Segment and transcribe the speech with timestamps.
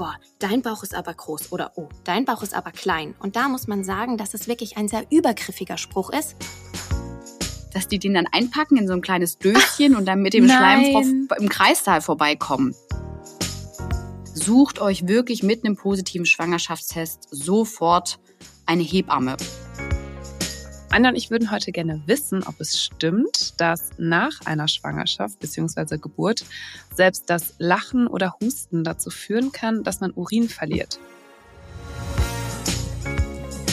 [0.00, 3.14] boah, dein Bauch ist aber groß oder oh, dein Bauch ist aber klein.
[3.18, 6.36] Und da muss man sagen, dass es wirklich ein sehr übergriffiger Spruch ist.
[7.74, 11.28] Dass die den dann einpacken in so ein kleines Döschen und dann mit dem Schleim
[11.38, 12.74] im Kreissaal vorbeikommen.
[14.32, 18.20] Sucht euch wirklich mit einem positiven Schwangerschaftstest sofort
[18.64, 19.36] eine Hebamme.
[20.92, 25.98] Anja und ich würden heute gerne wissen, ob es stimmt, dass nach einer Schwangerschaft bzw.
[25.98, 26.44] Geburt
[26.92, 30.98] selbst das Lachen oder Husten dazu führen kann, dass man Urin verliert.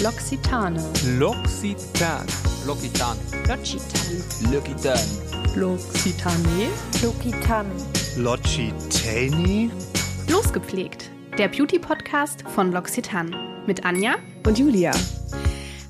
[0.04, 0.80] L'Occitane.
[1.18, 2.24] L'Occitan.
[2.68, 3.18] L'Occitan.
[4.52, 5.00] L'Occitan.
[5.56, 6.70] L'Occitane.
[7.02, 7.72] L'Occitane.
[8.16, 9.72] L'Occitani.
[10.30, 11.10] Losgepflegt.
[11.40, 13.66] Der Beauty-Podcast von L'Occitane.
[13.66, 14.92] Mit Anja Und Julia.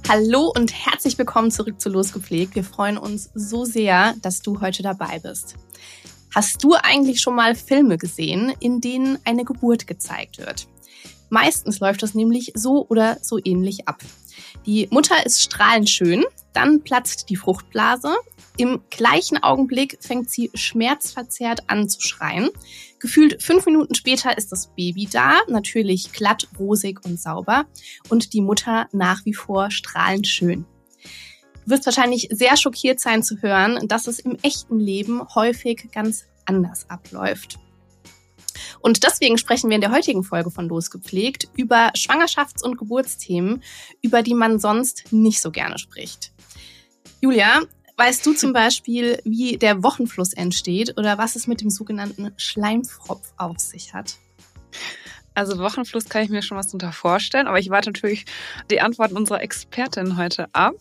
[0.09, 2.55] Hallo und herzlich willkommen zurück zu Losgepflegt.
[2.55, 5.55] Wir freuen uns so sehr, dass du heute dabei bist.
[6.34, 10.70] Hast du eigentlich schon mal Filme gesehen, in denen eine Geburt gezeigt wird?
[11.29, 14.01] Meistens läuft das nämlich so oder so ähnlich ab.
[14.65, 16.23] Die Mutter ist strahlend schön,
[16.54, 18.15] dann platzt die Fruchtblase.
[18.58, 22.50] Im gleichen Augenblick fängt sie schmerzverzerrt an zu schreien.
[23.00, 27.68] Gefühlt fünf Minuten später ist das Baby da, natürlich glatt, rosig und sauber
[28.10, 30.66] und die Mutter nach wie vor strahlend schön.
[31.66, 36.26] Du wirst wahrscheinlich sehr schockiert sein zu hören, dass es im echten Leben häufig ganz
[36.46, 37.60] anders abläuft.
[38.80, 43.62] Und deswegen sprechen wir in der heutigen Folge von Losgepflegt über Schwangerschafts- und Geburtsthemen,
[44.02, 46.32] über die man sonst nicht so gerne spricht.
[47.22, 47.62] Julia,
[47.98, 53.34] weißt du zum Beispiel, wie der Wochenfluss entsteht oder was es mit dem sogenannten Schleimfropf
[53.37, 54.15] auf sich hat?
[55.34, 58.26] Also Wochenfluss kann ich mir schon was darunter vorstellen, aber ich warte natürlich
[58.71, 60.73] die Antworten unserer Expertin heute ab.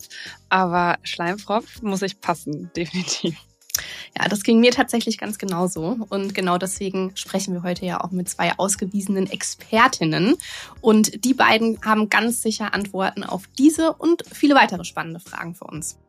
[0.49, 3.35] Aber Schleimfropf muss ich passen, definitiv.
[4.17, 5.99] Ja, das ging mir tatsächlich ganz genauso.
[6.09, 10.35] Und genau deswegen sprechen wir heute ja auch mit zwei ausgewiesenen Expertinnen.
[10.81, 15.65] Und die beiden haben ganz sicher Antworten auf diese und viele weitere spannende Fragen für
[15.65, 15.99] uns.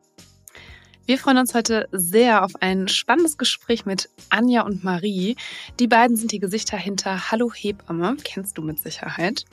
[1.09, 5.37] Wir freuen uns heute sehr auf ein spannendes Gespräch mit Anja und Marie.
[5.79, 9.45] Die beiden sind die Gesichter hinter Hallo Hebamme, kennst du mit Sicherheit.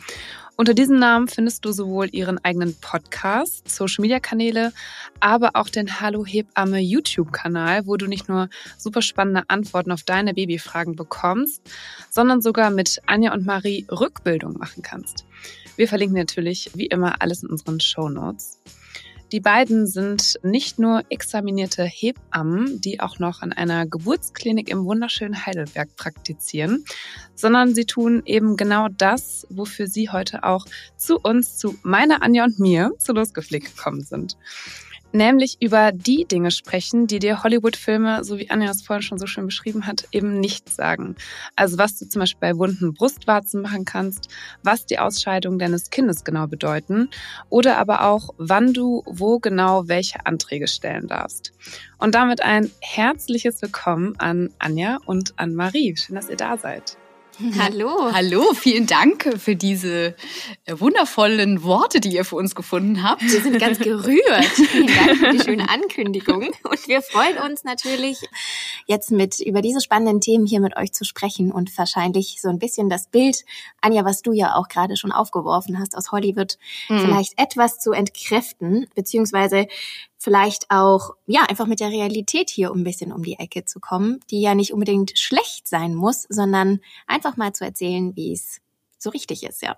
[0.56, 4.75] Unter diesem Namen findest du sowohl ihren eigenen Podcast, Social Media Kanäle,
[5.19, 10.03] aber auch den Hallo Hebamme YouTube Kanal, wo du nicht nur super spannende Antworten auf
[10.03, 11.62] deine Babyfragen bekommst,
[12.11, 15.25] sondern sogar mit Anja und Marie Rückbildung machen kannst.
[15.77, 18.59] Wir verlinken natürlich wie immer alles in unseren Show Notes.
[19.32, 25.47] Die beiden sind nicht nur examinierte Hebammen, die auch noch an einer Geburtsklinik im wunderschönen
[25.47, 26.84] Heidelberg praktizieren,
[27.34, 30.64] sondern sie tun eben genau das, wofür sie heute auch
[30.97, 34.37] zu uns, zu meiner Anja und mir, zu Losgepflegt gekommen sind
[35.16, 39.27] nämlich über die Dinge sprechen, die dir Hollywood-Filme, so wie Anja es vorhin schon so
[39.27, 41.16] schön beschrieben hat, eben nicht sagen.
[41.56, 44.28] Also was du zum Beispiel bei wunden Brustwarzen machen kannst,
[44.62, 47.09] was die Ausscheidung deines Kindes genau bedeuten
[47.49, 51.53] oder aber auch, wann du wo genau welche Anträge stellen darfst.
[51.99, 55.97] Und damit ein herzliches Willkommen an Anja und an Marie.
[55.97, 56.99] Schön, dass ihr da seid.
[57.58, 58.12] Hallo.
[58.12, 60.14] Hallo, vielen Dank für diese
[60.64, 63.22] äh, wundervollen Worte, die ihr für uns gefunden habt.
[63.22, 64.44] Wir sind ganz gerührt.
[64.44, 66.44] Vielen Dank für die schöne Ankündigung.
[66.62, 68.22] Und wir freuen uns natürlich,
[68.86, 72.58] jetzt mit über diese spannenden Themen hier mit euch zu sprechen und wahrscheinlich so ein
[72.58, 73.44] bisschen das Bild,
[73.82, 76.56] Anja, was du ja auch gerade schon aufgeworfen hast aus Hollywood,
[76.88, 77.00] mhm.
[77.00, 79.66] vielleicht etwas zu entkräften, beziehungsweise
[80.19, 84.21] vielleicht auch, ja, einfach mit der Realität hier ein bisschen um die Ecke zu kommen,
[84.31, 88.60] die ja nicht unbedingt schlecht sein muss, sondern einfach mal zu erzählen, wie es
[88.99, 89.76] so richtig ist, ja.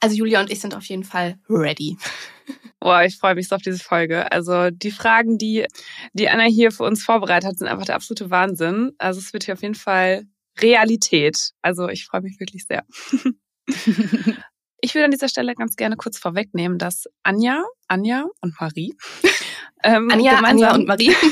[0.00, 1.98] Also Julia und ich sind auf jeden Fall ready.
[2.80, 4.30] Boah, ich freue mich so auf diese Folge.
[4.30, 5.66] Also die Fragen, die,
[6.12, 8.92] die Anna hier für uns vorbereitet hat, sind einfach der absolute Wahnsinn.
[8.98, 10.26] Also es wird hier auf jeden Fall
[10.60, 11.52] Realität.
[11.62, 12.84] Also ich freue mich wirklich sehr.
[14.84, 18.94] Ich würde an dieser Stelle ganz gerne kurz vorwegnehmen, dass Anja, Anja und Marie
[19.82, 21.14] ähm, Anja, Anja und Marie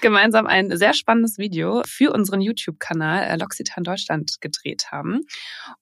[0.00, 5.20] gemeinsam ein sehr spannendes Video für unseren YouTube-Kanal äh, L'Occitane Deutschland gedreht haben.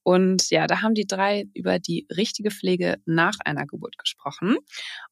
[0.02, 4.56] Und ja, da haben die drei über die richtige Pflege nach einer Geburt gesprochen.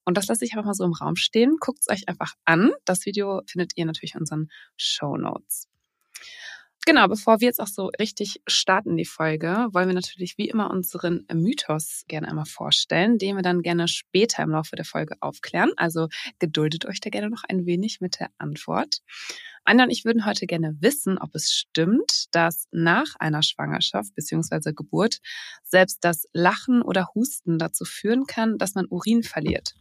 [0.05, 1.57] Und das lasse ich einfach mal so im Raum stehen.
[1.61, 2.73] Guckt es euch einfach an.
[2.85, 5.69] Das Video findet ihr natürlich in unseren Show Notes.
[6.89, 10.71] Genau, bevor wir jetzt auch so richtig starten die Folge, wollen wir natürlich wie immer
[10.71, 15.73] unseren Mythos gerne einmal vorstellen, den wir dann gerne später im Laufe der Folge aufklären.
[15.77, 16.07] Also
[16.39, 19.01] geduldet euch da gerne noch ein wenig mit der Antwort.
[19.65, 24.73] Anja und ich würden heute gerne wissen, ob es stimmt, dass nach einer Schwangerschaft bzw.
[24.73, 25.19] Geburt
[25.65, 29.75] selbst das Lachen oder Husten dazu führen kann, dass man Urin verliert.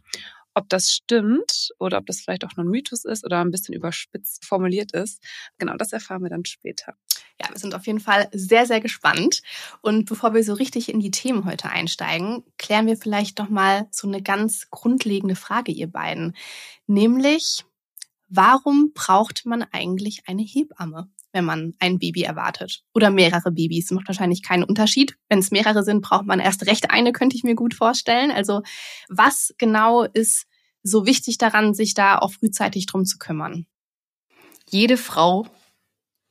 [0.56, 3.74] Ob das stimmt oder ob das vielleicht auch nur ein Mythos ist oder ein bisschen
[3.74, 5.22] überspitzt formuliert ist,
[5.58, 6.94] genau das erfahren wir dann später.
[7.38, 9.42] Ja, wir sind auf jeden Fall sehr, sehr gespannt.
[9.82, 13.86] Und bevor wir so richtig in die Themen heute einsteigen, klären wir vielleicht noch mal
[13.90, 16.34] so eine ganz grundlegende Frage, ihr beiden.
[16.86, 17.66] Nämlich,
[18.30, 21.10] warum braucht man eigentlich eine Hebamme?
[21.32, 22.82] Wenn man ein Baby erwartet.
[22.94, 23.86] Oder mehrere Babys.
[23.86, 25.16] Das macht wahrscheinlich keinen Unterschied.
[25.28, 28.30] Wenn es mehrere sind, braucht man erst recht eine, könnte ich mir gut vorstellen.
[28.30, 28.62] Also
[29.08, 30.46] was genau ist
[30.82, 33.66] so wichtig daran, sich da auch frühzeitig drum zu kümmern?
[34.70, 35.46] Jede Frau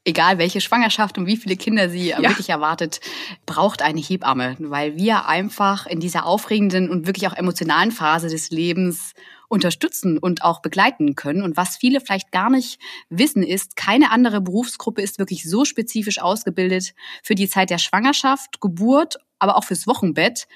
[0.05, 2.21] egal welche Schwangerschaft und wie viele Kinder sie ja.
[2.21, 3.01] wirklich erwartet,
[3.45, 8.51] braucht eine Hebamme, weil wir einfach in dieser aufregenden und wirklich auch emotionalen Phase des
[8.51, 9.13] Lebens
[9.47, 11.41] unterstützen und auch begleiten können.
[11.41, 16.19] Und was viele vielleicht gar nicht wissen, ist, keine andere Berufsgruppe ist wirklich so spezifisch
[16.19, 16.93] ausgebildet
[17.23, 20.47] für die Zeit der Schwangerschaft, Geburt, aber auch fürs Wochenbett,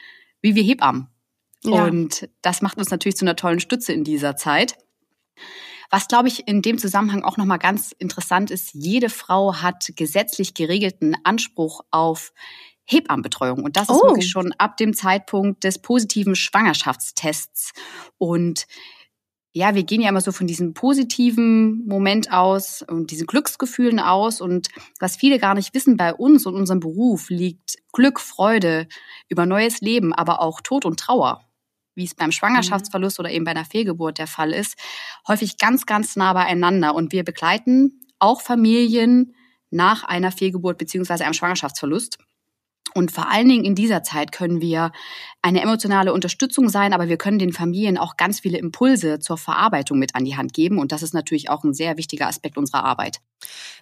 [0.42, 1.08] wie wir Hebammen.
[1.64, 1.86] Ja.
[1.86, 4.78] Und das macht uns natürlich zu einer tollen Stütze in dieser Zeit.
[5.92, 10.54] Was, glaube ich, in dem Zusammenhang auch nochmal ganz interessant ist, jede Frau hat gesetzlich
[10.54, 12.32] geregelten Anspruch auf
[12.90, 13.64] Hebammenbetreuung.
[13.64, 14.08] Und das ist oh.
[14.08, 17.72] wirklich schon ab dem Zeitpunkt des positiven Schwangerschaftstests.
[18.18, 18.66] Und
[19.52, 24.42] ja, wir gehen ja immer so von diesem positiven Moment aus und diesen Glücksgefühlen aus.
[24.42, 24.70] Und
[25.00, 28.88] was viele gar nicht wissen, bei uns und unserem Beruf liegt Glück, Freude
[29.28, 31.46] über neues Leben, aber auch Tod und Trauer
[31.96, 34.78] wie es beim Schwangerschaftsverlust oder eben bei einer Fehlgeburt der Fall ist,
[35.28, 36.96] häufig ganz, ganz nah beieinander.
[36.96, 39.36] Und wir begleiten auch Familien
[39.70, 42.18] nach einer Fehlgeburt beziehungsweise einem Schwangerschaftsverlust.
[42.96, 44.92] Und vor allen Dingen in dieser Zeit können wir
[45.42, 49.98] eine emotionale Unterstützung sein, aber wir können den Familien auch ganz viele Impulse zur Verarbeitung
[49.98, 50.80] mit an die Hand geben.
[50.80, 53.22] Und das ist natürlich auch ein sehr wichtiger Aspekt unserer Arbeit.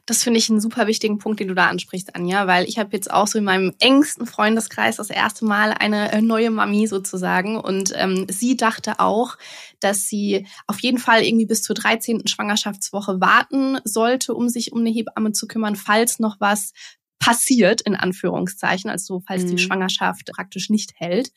[0.06, 2.90] Das finde ich einen super wichtigen Punkt, den du da ansprichst, Anja, weil ich habe
[2.94, 7.58] jetzt auch so in meinem engsten Freundeskreis das erste Mal eine äh, neue Mami sozusagen.
[7.58, 9.36] Und ähm, sie dachte auch,
[9.80, 12.28] dass sie auf jeden Fall irgendwie bis zur 13.
[12.28, 16.74] Schwangerschaftswoche warten sollte, um sich um eine Hebamme zu kümmern, falls noch was
[17.20, 19.52] passiert, in Anführungszeichen, also falls mhm.
[19.52, 21.32] die Schwangerschaft praktisch nicht hält.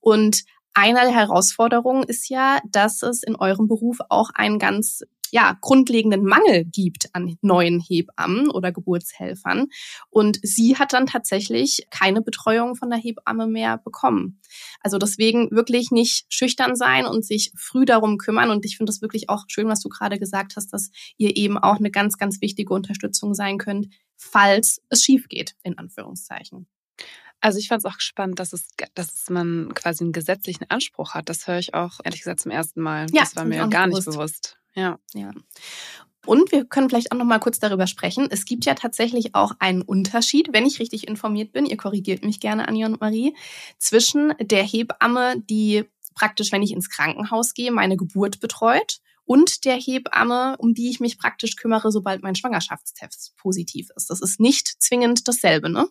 [0.00, 0.44] Und
[0.74, 6.24] eine der Herausforderungen ist ja, dass es in eurem Beruf auch einen ganz ja, grundlegenden
[6.24, 9.66] Mangel gibt an neuen Hebammen oder Geburtshelfern.
[10.10, 14.40] Und sie hat dann tatsächlich keine Betreuung von der Hebamme mehr bekommen.
[14.80, 18.50] Also deswegen wirklich nicht schüchtern sein und sich früh darum kümmern.
[18.50, 21.58] Und ich finde das wirklich auch schön, was du gerade gesagt hast, dass ihr eben
[21.58, 26.66] auch eine ganz, ganz wichtige Unterstützung sein könnt, falls es schief geht, in Anführungszeichen.
[27.40, 31.28] Also ich fand es auch spannend, dass es, dass man quasi einen gesetzlichen Anspruch hat.
[31.28, 33.06] Das höre ich auch ehrlich gesagt zum ersten Mal.
[33.12, 34.58] Ja, das war mir gar nicht bewusst.
[34.76, 34.98] Ja.
[35.14, 35.32] ja.
[36.26, 38.26] Und wir können vielleicht auch noch mal kurz darüber sprechen.
[38.30, 42.40] Es gibt ja tatsächlich auch einen Unterschied, wenn ich richtig informiert bin, ihr korrigiert mich
[42.40, 43.34] gerne, Anja und Marie,
[43.78, 45.84] zwischen der Hebamme, die
[46.14, 50.98] praktisch, wenn ich ins Krankenhaus gehe, meine Geburt betreut und der Hebamme, um die ich
[50.98, 54.10] mich praktisch kümmere, sobald mein Schwangerschaftstest positiv ist.
[54.10, 55.88] Das ist nicht zwingend dasselbe, ne?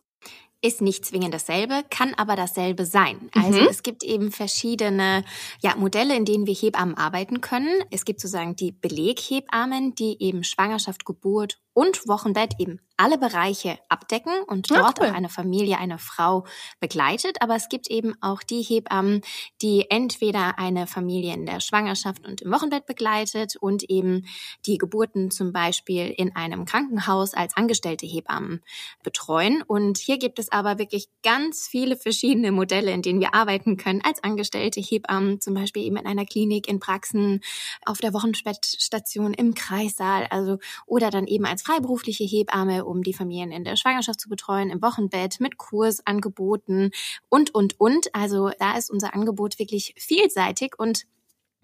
[0.65, 3.29] Ist nicht zwingend dasselbe, kann aber dasselbe sein.
[3.33, 3.67] Also mhm.
[3.69, 5.23] es gibt eben verschiedene
[5.61, 7.83] ja, Modelle, in denen wir Hebammen arbeiten können.
[7.91, 14.31] Es gibt sozusagen die Beleghebammen, die eben Schwangerschaft, Geburt und Wochenbett eben alle Bereiche abdecken
[14.47, 15.09] und dort cool.
[15.09, 16.45] auch eine Familie, eine Frau
[16.79, 17.41] begleitet.
[17.41, 19.21] Aber es gibt eben auch die Hebammen,
[19.61, 24.25] die entweder eine Familie in der Schwangerschaft und im Wochenbett begleitet und eben
[24.65, 28.63] die Geburten zum Beispiel in einem Krankenhaus als angestellte Hebammen
[29.03, 29.61] betreuen.
[29.61, 34.01] Und hier gibt es aber wirklich ganz viele verschiedene Modelle, in denen wir arbeiten können
[34.01, 37.41] als angestellte Hebammen, zum Beispiel eben in einer Klinik, in Praxen,
[37.85, 43.51] auf der Wochenbettstation, im Kreissaal, also oder dann eben als freiberufliche Hebamme, um die Familien
[43.51, 46.91] in der Schwangerschaft zu betreuen, im Wochenbett mit Kursangeboten
[47.29, 48.13] und, und, und.
[48.13, 51.05] Also da ist unser Angebot wirklich vielseitig und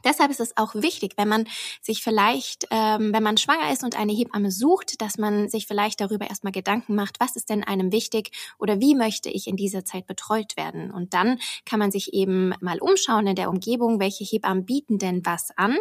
[0.04, 1.48] Deshalb ist es auch wichtig, wenn man
[1.82, 6.02] sich vielleicht, ähm, wenn man schwanger ist und eine Hebamme sucht, dass man sich vielleicht
[6.02, 9.86] darüber erstmal Gedanken macht, was ist denn einem wichtig oder wie möchte ich in dieser
[9.86, 10.92] Zeit betreut werden.
[10.92, 15.26] Und dann kann man sich eben mal umschauen in der Umgebung, welche Hebammen bieten denn
[15.26, 15.78] was an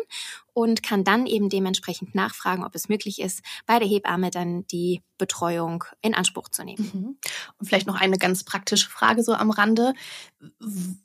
[0.53, 5.03] und kann dann eben dementsprechend nachfragen, ob es möglich ist, bei der Hebamme dann die
[5.19, 6.91] Betreuung in Anspruch zu nehmen.
[6.93, 7.19] Mhm.
[7.59, 9.95] Und vielleicht noch eine ganz praktische Frage so am Rande.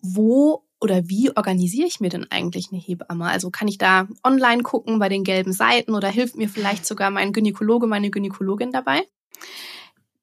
[0.01, 3.25] Wo oder wie organisiere ich mir denn eigentlich eine Hebamme?
[3.25, 7.09] Also kann ich da online gucken bei den gelben Seiten oder hilft mir vielleicht sogar
[7.09, 9.03] mein Gynäkologe, meine Gynäkologin dabei?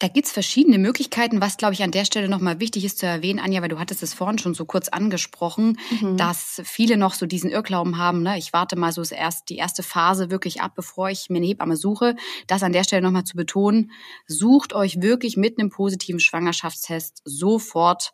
[0.02, 1.40] Da gibt's verschiedene Möglichkeiten.
[1.40, 4.02] Was, glaube ich, an der Stelle nochmal wichtig ist zu erwähnen, Anja, weil du hattest
[4.02, 6.16] es vorhin schon so kurz angesprochen, mhm.
[6.16, 8.36] dass viele noch so diesen Irrglauben haben, ne?
[8.36, 11.76] ich warte mal so erst die erste Phase wirklich ab, bevor ich mir eine Hebamme
[11.76, 12.16] suche.
[12.48, 13.92] Das an der Stelle nochmal zu betonen,
[14.26, 18.12] sucht euch wirklich mit einem positiven Schwangerschaftstest sofort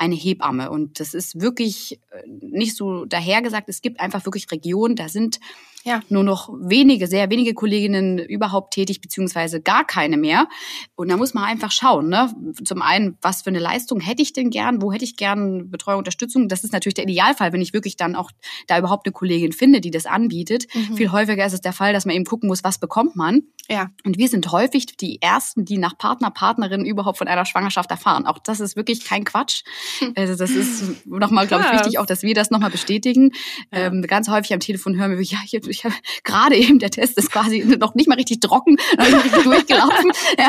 [0.00, 0.70] eine Hebamme.
[0.70, 3.68] Und das ist wirklich äh, nicht so dahergesagt.
[3.68, 5.40] Es gibt einfach wirklich Regionen, da sind
[5.84, 6.00] ja.
[6.08, 10.48] nur noch wenige, sehr wenige Kolleginnen überhaupt tätig, beziehungsweise gar keine mehr.
[10.94, 12.34] Und da muss man einfach schauen, ne?
[12.64, 15.98] Zum einen, was für eine Leistung hätte ich denn gern, wo hätte ich gern Betreuung,
[15.98, 16.48] Unterstützung?
[16.48, 18.30] Das ist natürlich der Idealfall, wenn ich wirklich dann auch
[18.66, 20.66] da überhaupt eine Kollegin finde, die das anbietet.
[20.74, 20.96] Mhm.
[20.96, 23.42] Viel häufiger ist es der Fall, dass man eben gucken muss, was bekommt man.
[23.68, 23.90] Ja.
[24.04, 28.26] Und wir sind häufig die Ersten, die nach Partner, Partnerin überhaupt von einer Schwangerschaft erfahren.
[28.26, 29.62] Auch das ist wirklich kein Quatsch.
[30.16, 33.30] Also das ist nochmal, glaube ich, wichtig, auch, dass wir das nochmal bestätigen.
[33.72, 33.86] Ja.
[33.86, 37.16] Ähm, ganz häufig am Telefon hören wir, ja, ich, ich habe gerade eben, der Test
[37.18, 40.12] ist quasi noch nicht mal richtig trocken, noch nicht mal richtig durchgelaufen.
[40.38, 40.48] Ja.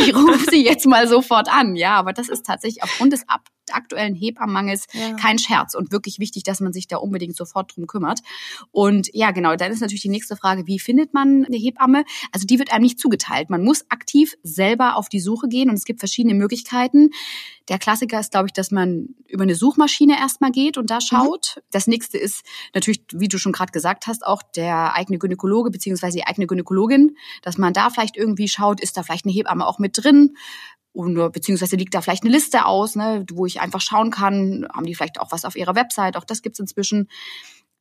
[0.00, 1.76] Ich rufe sie jetzt mal sofort an.
[1.76, 3.42] Ja, aber das ist tatsächlich aufgrund des Ab
[3.72, 5.14] aktuellen Hebammenmangels ja.
[5.14, 8.20] kein Scherz und wirklich wichtig, dass man sich da unbedingt sofort drum kümmert.
[8.70, 12.04] Und ja, genau, dann ist natürlich die nächste Frage, wie findet man eine Hebamme?
[12.32, 13.50] Also die wird einem nicht zugeteilt.
[13.50, 17.10] Man muss aktiv selber auf die Suche gehen und es gibt verschiedene Möglichkeiten.
[17.68, 21.00] Der Klassiker ist, glaube ich, dass man über eine Suchmaschine erstmal geht und da mhm.
[21.00, 21.54] schaut.
[21.56, 21.60] Mhm.
[21.70, 22.44] Das nächste ist
[22.74, 27.16] natürlich, wie du schon gerade gesagt hast, auch der eigene Gynäkologe beziehungsweise die eigene Gynäkologin,
[27.42, 30.36] dass man da vielleicht irgendwie schaut, ist da vielleicht eine Hebamme auch mit drin?
[30.94, 34.86] Und, beziehungsweise liegt da vielleicht eine Liste aus, ne, wo ich einfach schauen kann, haben
[34.86, 37.08] die vielleicht auch was auf ihrer Website, auch das gibt's inzwischen.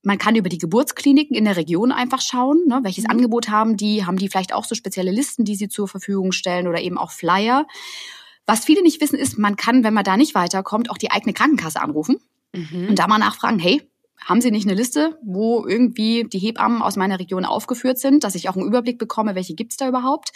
[0.01, 3.11] Man kann über die Geburtskliniken in der Region einfach schauen, ne, welches mhm.
[3.11, 6.67] Angebot haben die, haben die vielleicht auch so spezielle Listen, die sie zur Verfügung stellen
[6.67, 7.67] oder eben auch Flyer.
[8.47, 11.33] Was viele nicht wissen, ist, man kann, wenn man da nicht weiterkommt, auch die eigene
[11.33, 12.17] Krankenkasse anrufen
[12.51, 12.87] mhm.
[12.89, 13.87] und da mal nachfragen, hey,
[14.25, 18.35] haben Sie nicht eine Liste, wo irgendwie die Hebammen aus meiner Region aufgeführt sind, dass
[18.35, 20.31] ich auch einen Überblick bekomme, welche gibt's da überhaupt?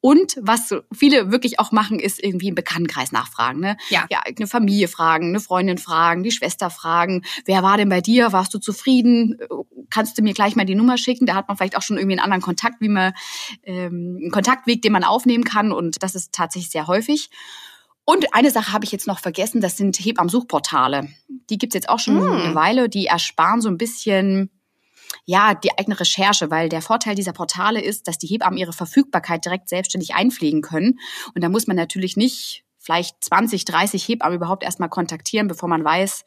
[0.00, 3.60] Und was viele wirklich auch machen, ist irgendwie im Bekanntenkreis nachfragen.
[3.60, 3.76] Ne?
[3.88, 4.06] Ja.
[4.10, 7.22] ja, eine Familie fragen, eine Freundin fragen, die Schwester fragen.
[7.44, 8.32] Wer war denn bei dir?
[8.32, 9.38] Warst du zufrieden?
[9.90, 11.26] Kannst du mir gleich mal die Nummer schicken?
[11.26, 13.12] Da hat man vielleicht auch schon irgendwie einen anderen Kontakt, wie man
[13.64, 15.72] ähm, einen Kontaktweg, den man aufnehmen kann.
[15.72, 17.30] Und das ist tatsächlich sehr häufig.
[18.06, 21.08] Und eine Sache habe ich jetzt noch vergessen, das sind Hebammensuchportale.
[21.50, 22.32] Die gibt's jetzt auch schon mm.
[22.32, 22.88] eine Weile.
[22.88, 24.50] Die ersparen so ein bisschen
[25.24, 29.44] ja, die eigene Recherche, weil der Vorteil dieser Portale ist, dass die Hebammen ihre Verfügbarkeit
[29.44, 31.00] direkt selbstständig einpflegen können.
[31.34, 35.84] Und da muss man natürlich nicht vielleicht 20, 30 Hebammen überhaupt erstmal kontaktieren, bevor man
[35.84, 36.24] weiß,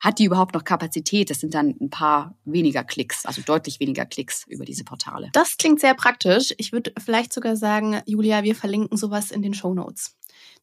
[0.00, 1.30] hat die überhaupt noch Kapazität?
[1.30, 5.30] Das sind dann ein paar weniger Klicks, also deutlich weniger Klicks über diese Portale.
[5.32, 6.54] Das klingt sehr praktisch.
[6.58, 10.17] Ich würde vielleicht sogar sagen, Julia, wir verlinken sowas in den Show Notes.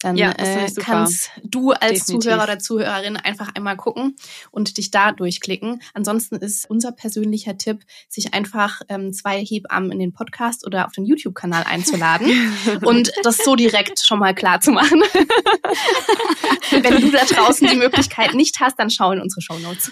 [0.06, 2.26] Dann ja, äh, kannst du als Definitiv.
[2.26, 4.16] Zuhörer oder Zuhörerin einfach einmal gucken
[4.52, 5.82] und dich da durchklicken.
[5.96, 10.92] Ansonsten ist unser persönlicher Tipp, sich einfach ähm, zwei Hebammen in den Podcast oder auf
[10.92, 12.30] den YouTube-Kanal einzuladen
[12.86, 15.02] und das so direkt schon mal klar zu machen.
[16.70, 19.90] Wenn du da draußen die Möglichkeit nicht hast, dann schau in unsere Show Notes.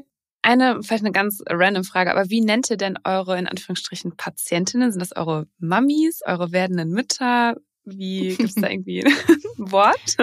[0.50, 4.90] Eine, vielleicht eine ganz random Frage, aber wie nennt ihr denn eure, in Anführungsstrichen, Patientinnen?
[4.90, 7.54] Sind das eure Mamis, eure werdenden Mütter?
[7.84, 10.16] Wie gibt es da irgendwie ein Wort?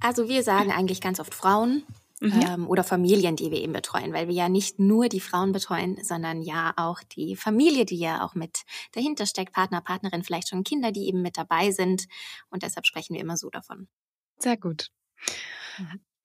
[0.00, 1.82] Also wir sagen eigentlich ganz oft Frauen
[2.20, 2.40] mhm.
[2.40, 5.98] ähm, oder Familien, die wir eben betreuen, weil wir ja nicht nur die Frauen betreuen,
[6.02, 10.64] sondern ja auch die Familie, die ja auch mit dahinter steckt, Partner, Partnerin, vielleicht schon
[10.64, 12.06] Kinder, die eben mit dabei sind.
[12.48, 13.88] Und deshalb sprechen wir immer so davon.
[14.38, 14.90] Sehr gut.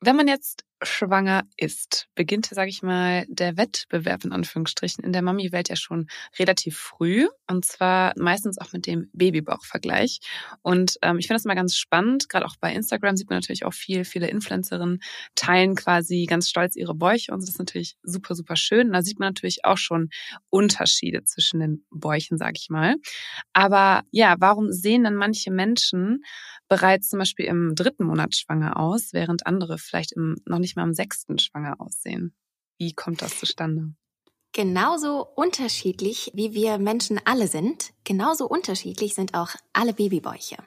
[0.01, 5.21] Wenn man jetzt schwanger ist, beginnt, sage ich mal, der Wettbewerb in Anführungsstrichen in der
[5.21, 10.19] Mami-Welt ja schon relativ früh und zwar meistens auch mit dem Babybauchvergleich.
[10.61, 12.29] Und ähm, ich finde das mal ganz spannend.
[12.29, 15.01] Gerade auch bei Instagram sieht man natürlich auch viel, viele Influencerinnen
[15.35, 18.87] teilen quasi ganz stolz ihre Bäuche und das ist natürlich super, super schön.
[18.87, 20.09] Und da sieht man natürlich auch schon
[20.49, 22.95] Unterschiede zwischen den Bäuchen, sage ich mal.
[23.51, 26.23] Aber ja, warum sehen dann manche Menschen
[26.69, 30.83] bereits zum Beispiel im dritten Monat schwanger aus, während andere vielleicht im, noch nicht mal
[30.83, 32.33] im sechsten schwanger aussehen.
[32.77, 33.93] Wie kommt das zustande?
[34.51, 40.57] Genauso unterschiedlich, wie wir Menschen alle sind, genauso unterschiedlich sind auch alle Babybäuche.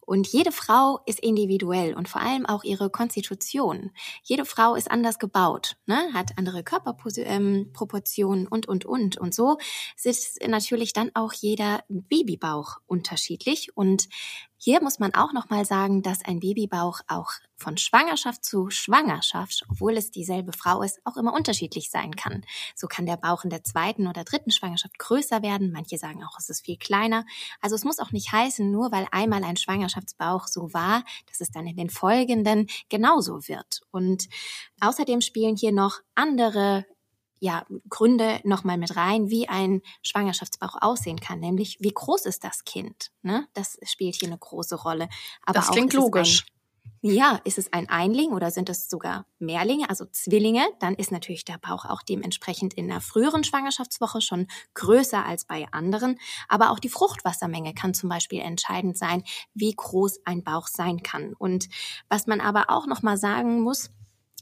[0.00, 3.92] Und jede Frau ist individuell und vor allem auch ihre Konstitution.
[4.24, 6.12] Jede Frau ist anders gebaut, ne?
[6.12, 9.18] hat andere Körperproportionen und, und, und.
[9.18, 9.58] Und so
[10.02, 13.76] ist natürlich dann auch jeder Babybauch unterschiedlich.
[13.76, 14.08] Und
[14.62, 19.96] hier muss man auch nochmal sagen, dass ein Babybauch auch von Schwangerschaft zu Schwangerschaft, obwohl
[19.96, 22.44] es dieselbe Frau ist, auch immer unterschiedlich sein kann.
[22.74, 25.72] So kann der Bauch in der zweiten oder dritten Schwangerschaft größer werden.
[25.72, 27.24] Manche sagen auch, es ist viel kleiner.
[27.62, 31.50] Also es muss auch nicht heißen, nur weil einmal ein Schwangerschaftsbauch so war, dass es
[31.50, 33.80] dann in den folgenden genauso wird.
[33.90, 34.28] Und
[34.80, 36.86] außerdem spielen hier noch andere
[37.40, 42.64] ja, Gründe nochmal mit rein, wie ein Schwangerschaftsbauch aussehen kann, nämlich wie groß ist das
[42.64, 43.10] Kind.
[43.22, 43.48] Ne?
[43.54, 45.08] Das spielt hier eine große Rolle.
[45.42, 46.44] Aber das klingt logisch.
[47.02, 51.46] Ja, ist es ein Einling oder sind es sogar Mehrlinge, also Zwillinge, dann ist natürlich
[51.46, 56.18] der Bauch auch dementsprechend in der früheren Schwangerschaftswoche schon größer als bei anderen.
[56.46, 59.22] Aber auch die Fruchtwassermenge kann zum Beispiel entscheidend sein,
[59.54, 61.32] wie groß ein Bauch sein kann.
[61.32, 61.68] Und
[62.10, 63.90] was man aber auch nochmal sagen muss,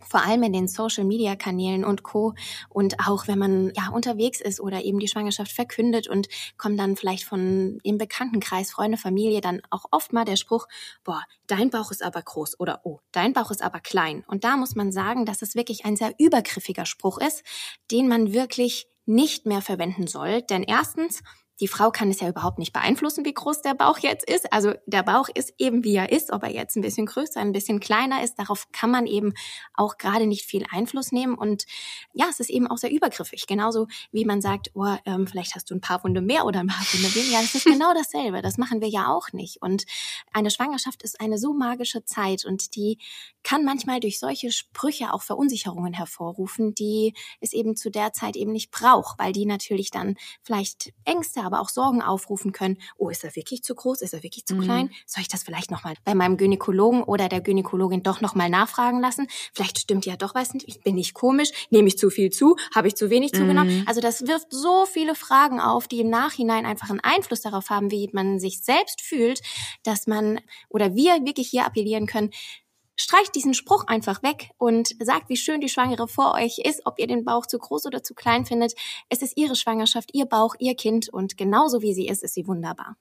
[0.06, 2.34] vor allem in den Social Media Kanälen und Co.
[2.68, 6.96] Und auch wenn man ja unterwegs ist oder eben die Schwangerschaft verkündet und kommt dann
[6.96, 10.66] vielleicht von im Bekanntenkreis, Freunde, Familie dann auch oft mal der Spruch,
[11.04, 14.24] boah, dein Bauch ist aber groß oder oh, dein Bauch ist aber klein.
[14.28, 17.42] Und da muss man sagen, dass es wirklich ein sehr übergriffiger Spruch ist,
[17.90, 20.42] den man wirklich nicht mehr verwenden soll.
[20.42, 21.22] Denn erstens
[21.60, 24.52] die Frau kann es ja überhaupt nicht beeinflussen, wie groß der Bauch jetzt ist.
[24.52, 27.52] Also der Bauch ist eben wie er ist, ob er jetzt ein bisschen größer, ein
[27.52, 28.38] bisschen kleiner ist.
[28.38, 29.34] Darauf kann man eben
[29.74, 31.34] auch gerade nicht viel Einfluss nehmen.
[31.34, 31.64] Und
[32.12, 33.46] ja, es ist eben auch sehr übergriffig.
[33.46, 36.68] Genauso wie man sagt, oh, ähm, vielleicht hast du ein paar Wunde mehr oder ein
[36.68, 37.40] paar Wunde weniger.
[37.40, 38.40] Das ist genau dasselbe.
[38.40, 39.60] Das machen wir ja auch nicht.
[39.60, 39.84] Und
[40.32, 42.98] eine Schwangerschaft ist eine so magische Zeit und die
[43.42, 48.52] kann manchmal durch solche Sprüche auch Verunsicherungen hervorrufen, die es eben zu der Zeit eben
[48.52, 52.78] nicht braucht, weil die natürlich dann vielleicht Ängste aber auch Sorgen aufrufen können.
[52.96, 54.02] Oh, ist er wirklich zu groß?
[54.02, 54.60] Ist er wirklich zu mhm.
[54.60, 54.90] klein?
[55.06, 59.26] Soll ich das vielleicht nochmal bei meinem Gynäkologen oder der Gynäkologin doch nochmal nachfragen lassen?
[59.52, 60.84] Vielleicht stimmt ja doch was nicht.
[60.84, 61.50] Bin ich komisch?
[61.70, 62.56] Nehme ich zu viel zu?
[62.74, 63.38] Habe ich zu wenig mhm.
[63.38, 63.84] zugenommen?
[63.86, 67.90] Also das wirft so viele Fragen auf, die im Nachhinein einfach einen Einfluss darauf haben,
[67.90, 69.40] wie man sich selbst fühlt,
[69.82, 72.30] dass man oder wir wirklich hier appellieren können,
[72.98, 76.98] streicht diesen Spruch einfach weg und sagt, wie schön die Schwangere vor euch ist, ob
[76.98, 78.74] ihr den Bauch zu groß oder zu klein findet.
[79.08, 82.46] Es ist ihre Schwangerschaft, ihr Bauch, ihr Kind und genauso wie sie ist, ist sie
[82.46, 82.96] wunderbar.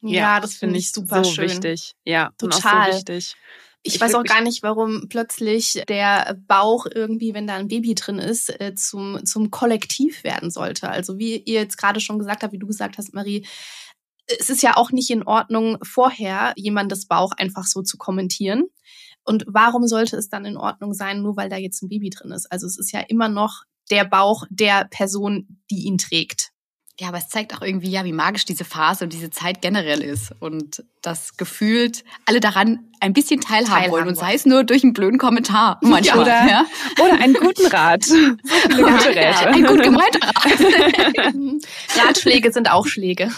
[0.00, 1.44] Ja, ja das finde ich super so schön.
[1.44, 1.92] wichtig.
[2.04, 2.92] Ja, total.
[2.92, 3.36] So wichtig.
[3.82, 7.94] Ich, ich weiß auch gar nicht, warum plötzlich der Bauch irgendwie, wenn da ein Baby
[7.94, 10.88] drin ist, äh, zum, zum Kollektiv werden sollte.
[10.88, 13.46] Also wie ihr jetzt gerade schon gesagt habt, wie du gesagt hast, Marie,
[14.26, 18.64] es ist ja auch nicht in Ordnung, vorher jemandes Bauch einfach so zu kommentieren.
[19.28, 22.32] Und warum sollte es dann in Ordnung sein, nur weil da jetzt ein Baby drin
[22.32, 22.50] ist?
[22.50, 26.50] Also es ist ja immer noch der Bauch der Person, die ihn trägt.
[27.00, 30.02] Ja, aber es zeigt auch irgendwie, ja, wie magisch diese Phase und diese Zeit generell
[30.02, 30.32] ist.
[30.40, 34.08] Und das gefühlt alle daran ein bisschen teilhaben, teilhaben wollen.
[34.08, 36.22] Und sei es nur durch einen blöden Kommentar manchmal.
[36.22, 36.66] Oder, ja.
[37.00, 38.04] oder einen guten Rat.
[38.08, 38.16] So
[38.84, 39.46] gute Räte.
[39.46, 41.34] Ein gut gemeinter Rat.
[42.06, 43.30] Ratschläge sind auch Schläge.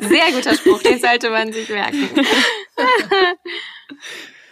[0.00, 2.08] Sehr guter Spruch, den sollte man sich merken.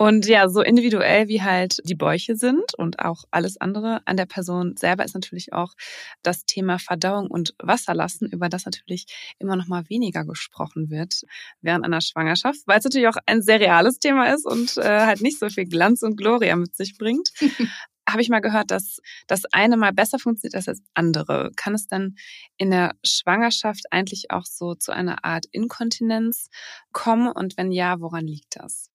[0.00, 4.24] Und ja, so individuell wie halt die Bäuche sind und auch alles andere an der
[4.24, 5.74] Person selber ist natürlich auch
[6.22, 9.04] das Thema Verdauung und Wasserlassen, über das natürlich
[9.38, 11.24] immer noch mal weniger gesprochen wird
[11.60, 15.20] während einer Schwangerschaft, weil es natürlich auch ein sehr reales Thema ist und äh, halt
[15.20, 17.32] nicht so viel Glanz und Gloria mit sich bringt.
[18.12, 21.50] habe ich mal gehört, dass das eine mal besser funktioniert als das andere.
[21.56, 22.16] Kann es dann
[22.56, 26.48] in der Schwangerschaft eigentlich auch so zu einer Art Inkontinenz
[26.92, 27.28] kommen?
[27.28, 28.90] Und wenn ja, woran liegt das?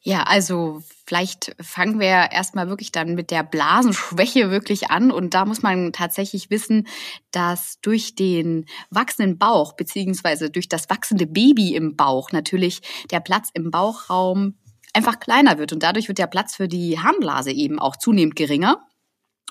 [0.00, 5.10] Ja, also vielleicht fangen wir erstmal wirklich dann mit der Blasenschwäche wirklich an.
[5.10, 6.86] Und da muss man tatsächlich wissen,
[7.30, 13.50] dass durch den wachsenden Bauch beziehungsweise durch das wachsende Baby im Bauch natürlich der Platz
[13.52, 14.56] im Bauchraum
[14.96, 15.72] einfach kleiner wird.
[15.72, 18.86] Und dadurch wird der Platz für die Harnblase eben auch zunehmend geringer.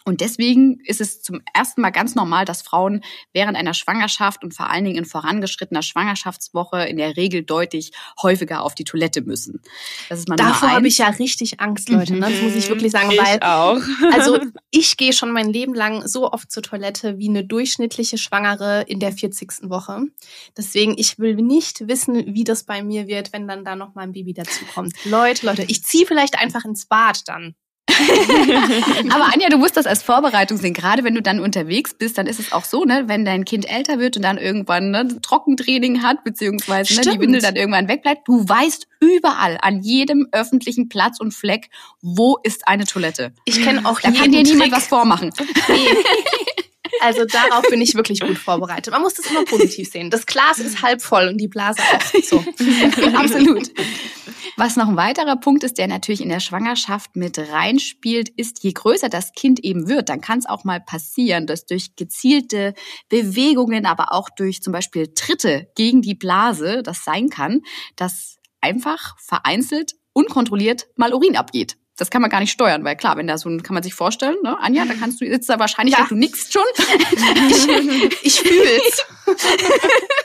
[0.06, 4.54] Und deswegen ist es zum ersten Mal ganz normal, dass Frauen während einer Schwangerschaft und
[4.54, 7.91] vor allen Dingen in vorangeschrittener Schwangerschaftswoche in der Regel deutlich
[8.22, 9.62] häufiger auf die Toilette müssen.
[10.08, 12.13] Das ist mal Davor habe ich ja richtig Angst, Leute.
[12.13, 12.20] Ne?
[12.30, 13.82] Das muss ich wirklich sagen, ich weil auch.
[14.13, 14.39] also
[14.70, 19.00] ich gehe schon mein Leben lang so oft zur Toilette wie eine durchschnittliche Schwangere in
[19.00, 19.70] der 40.
[19.70, 20.04] Woche.
[20.56, 24.04] Deswegen ich will nicht wissen, wie das bei mir wird, wenn dann da noch mal
[24.04, 24.94] ein Baby dazu kommt.
[25.06, 27.56] Leute, Leute, ich ziehe vielleicht einfach ins Bad dann.
[29.10, 30.74] Aber Anja, du musst das als Vorbereitung sehen.
[30.74, 33.69] Gerade wenn du dann unterwegs bist, dann ist es auch so, ne, wenn dein Kind
[33.69, 38.28] älter wird und dann irgendwann ne, Trockentraining hat, beziehungsweise ne, die Windel dann irgendwann wegbleibt,
[38.28, 41.69] du weißt überall, an jedem öffentlichen Platz und Fleck,
[42.02, 43.34] wo ist eine Toilette.
[43.45, 45.32] Ich kenne auch Da kann dir niemand was vormachen.
[45.67, 45.88] Nee.
[47.02, 48.91] Also darauf bin ich wirklich gut vorbereitet.
[48.91, 50.10] Man muss das immer positiv sehen.
[50.10, 52.24] Das Glas ist halb voll und die Blase auch.
[52.24, 52.43] So.
[53.15, 53.71] Absolut.
[54.58, 58.72] Was noch ein weiterer Punkt ist, der natürlich in der Schwangerschaft mit reinspielt, ist, je
[58.72, 62.74] größer das Kind eben wird, dann kann es auch mal passieren, dass durch gezielte
[63.10, 67.62] Bewegungen, aber auch durch zum Beispiel Tritte gegen die Blase, das sein kann,
[67.96, 73.15] dass einfach vereinzelt, unkontrolliert mal Urin abgeht das kann man gar nicht steuern, weil klar,
[73.15, 75.60] wenn da so ein, kann man sich vorstellen, ne, Anja, da kannst du jetzt da
[75.60, 76.06] wahrscheinlich, ja.
[76.08, 76.63] du nix schon.
[77.50, 79.06] ich, ich fühl's.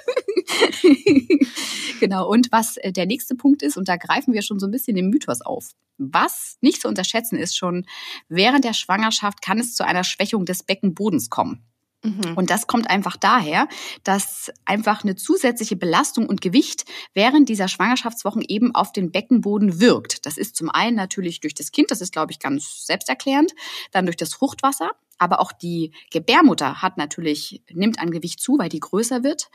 [2.00, 2.28] genau.
[2.28, 4.96] Und was äh, der nächste Punkt ist, und da greifen wir schon so ein bisschen
[4.96, 5.70] den Mythos auf.
[5.98, 7.86] Was nicht zu unterschätzen ist schon,
[8.28, 11.62] während der Schwangerschaft kann es zu einer Schwächung des Beckenbodens kommen.
[12.02, 12.34] Mhm.
[12.36, 13.68] Und das kommt einfach daher,
[14.04, 20.24] dass einfach eine zusätzliche Belastung und Gewicht während dieser Schwangerschaftswochen eben auf den Beckenboden wirkt.
[20.24, 23.52] Das ist zum einen natürlich durch das Kind, das ist, glaube ich, ganz selbsterklärend,
[23.92, 28.70] dann durch das Fruchtwasser, aber auch die Gebärmutter hat natürlich, nimmt an Gewicht zu, weil
[28.70, 29.50] die größer wird.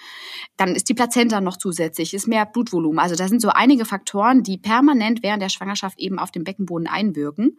[0.58, 3.00] Dann ist die Plazenta noch zusätzlich, ist mehr Blutvolumen.
[3.00, 6.88] Also da sind so einige Faktoren, die permanent während der Schwangerschaft eben auf den Beckenboden
[6.88, 7.58] einwirken.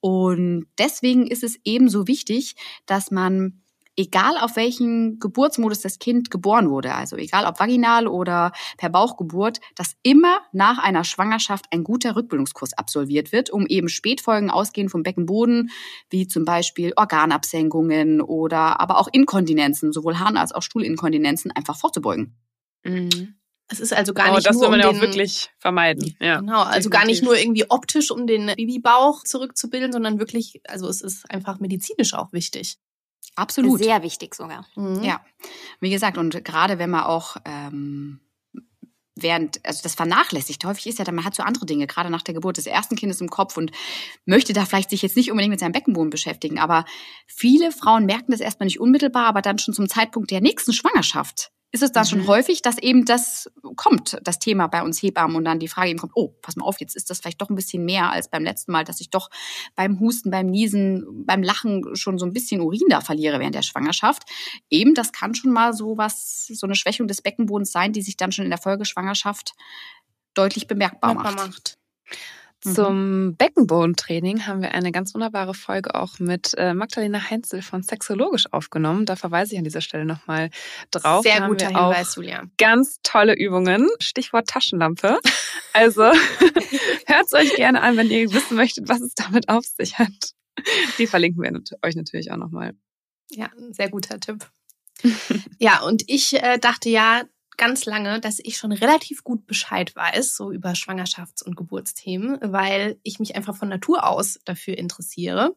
[0.00, 3.62] Und deswegen ist es eben so wichtig, dass man
[3.96, 9.60] egal auf welchen Geburtsmodus das Kind geboren wurde, also egal ob vaginal oder per Bauchgeburt,
[9.74, 15.02] dass immer nach einer Schwangerschaft ein guter Rückbildungskurs absolviert wird, um eben Spätfolgen ausgehend vom
[15.02, 15.70] Beckenboden,
[16.10, 22.36] wie zum Beispiel Organabsenkungen oder aber auch Inkontinenzen, sowohl Harn- als auch Stuhlinkontinenzen, einfach vorzubeugen.
[22.82, 23.34] Mhm.
[23.68, 26.14] Es ist also gar oh, nicht das nur will man um ja auch wirklich vermeiden.
[26.20, 26.90] Ja, genau, also definitiv.
[26.90, 31.60] gar nicht nur irgendwie optisch, um den Babybauch zurückzubilden, sondern wirklich, also es ist einfach
[31.60, 32.76] medizinisch auch wichtig.
[33.36, 33.82] Absolut.
[33.82, 34.66] Sehr wichtig sogar.
[34.76, 35.02] Mhm.
[35.02, 35.24] Ja,
[35.80, 38.20] wie gesagt, und gerade wenn man auch ähm,
[39.16, 42.34] während, also das vernachlässigt, häufig ist ja, man hat so andere Dinge, gerade nach der
[42.34, 43.70] Geburt des ersten Kindes im Kopf und
[44.24, 46.84] möchte da vielleicht sich jetzt nicht unbedingt mit seinem Beckenboden beschäftigen, aber
[47.26, 51.50] viele Frauen merken das erstmal nicht unmittelbar, aber dann schon zum Zeitpunkt der nächsten Schwangerschaft
[51.74, 52.08] ist es dann mhm.
[52.08, 55.90] schon häufig, dass eben das kommt, das Thema bei uns Hebammen und dann die Frage
[55.90, 58.28] eben kommt, oh, pass mal auf, jetzt ist das vielleicht doch ein bisschen mehr als
[58.28, 59.28] beim letzten Mal, dass ich doch
[59.74, 63.62] beim Husten, beim Niesen, beim Lachen schon so ein bisschen Urin da verliere während der
[63.62, 64.22] Schwangerschaft.
[64.70, 68.16] Eben, das kann schon mal so was, so eine Schwächung des Beckenbodens sein, die sich
[68.16, 69.54] dann schon in der Folgeschwangerschaft
[70.34, 71.34] deutlich bemerkbar macht.
[71.34, 71.78] macht.
[72.64, 72.74] Mhm.
[72.74, 78.50] Zum Beckenbodentraining haben wir eine ganz wunderbare Folge auch mit äh, Magdalena Heinzel von Sexologisch
[78.52, 79.04] aufgenommen.
[79.04, 80.50] Da verweise ich an dieser Stelle nochmal
[80.90, 81.22] drauf.
[81.22, 82.44] Sehr da guter Hinweis, Julia.
[82.56, 83.88] Ganz tolle Übungen.
[84.00, 85.18] Stichwort Taschenlampe.
[85.72, 86.02] Also
[87.06, 90.32] hört es euch gerne an, wenn ihr wissen möchtet, was es damit auf sich hat.
[90.98, 92.74] Die verlinken wir euch natürlich auch nochmal.
[93.30, 94.46] Ja, sehr guter Tipp.
[95.58, 97.24] ja, und ich äh, dachte ja,
[97.56, 102.98] ganz lange, dass ich schon relativ gut Bescheid weiß, so über Schwangerschafts- und Geburtsthemen, weil
[103.02, 105.56] ich mich einfach von Natur aus dafür interessiere.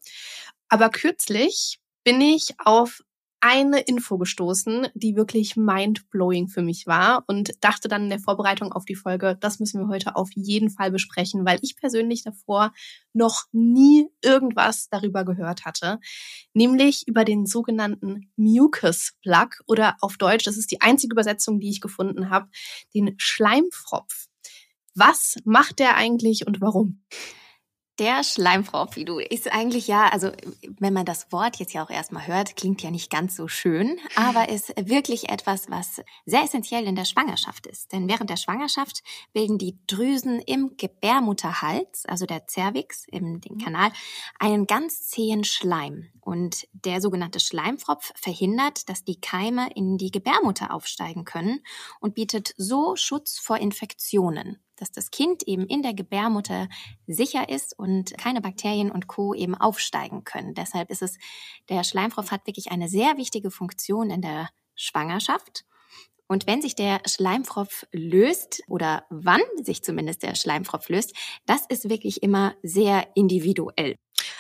[0.70, 3.04] Aber kürzlich bin ich auf
[3.40, 8.72] eine Info gestoßen, die wirklich mind-blowing für mich war und dachte dann in der Vorbereitung
[8.72, 12.74] auf die Folge, das müssen wir heute auf jeden Fall besprechen, weil ich persönlich davor
[13.14, 16.00] noch nie irgendwas darüber gehört hatte,
[16.54, 21.70] nämlich über den sogenannten Mucus Plug oder auf Deutsch, das ist die einzige Übersetzung, die
[21.70, 22.50] ich gefunden habe,
[22.94, 24.28] den Schleimfropf.
[24.96, 27.04] Was macht der eigentlich und warum?
[28.00, 30.32] Der Schleimfropf, wie du, ist eigentlich ja, also
[30.78, 34.00] wenn man das Wort jetzt ja auch erstmal hört, klingt ja nicht ganz so schön,
[34.16, 37.92] aber ist wirklich etwas, was sehr essentiell in der Schwangerschaft ist.
[37.94, 39.02] Denn während der Schwangerschaft
[39.34, 43.92] bilden die Drüsen im Gebärmutterhals, also der Cervix im den Kanal,
[44.38, 46.08] einen ganz zähen Schleim.
[46.22, 51.62] Und der sogenannte Schleimfropf verhindert, dass die Keime in die Gebärmutter aufsteigen können
[52.00, 56.70] und bietet so Schutz vor Infektionen dass das Kind eben in der Gebärmutter
[57.06, 59.34] sicher ist und keine Bakterien und Co.
[59.34, 60.54] eben aufsteigen können.
[60.54, 61.18] Deshalb ist es,
[61.70, 65.66] der Schleimfropf hat wirklich eine sehr wichtige Funktion in der Schwangerschaft.
[66.28, 71.90] Und wenn sich der Schleimfropf löst oder wann sich zumindest der Schleimfropf löst, das ist
[71.90, 73.96] wirklich immer sehr individuell.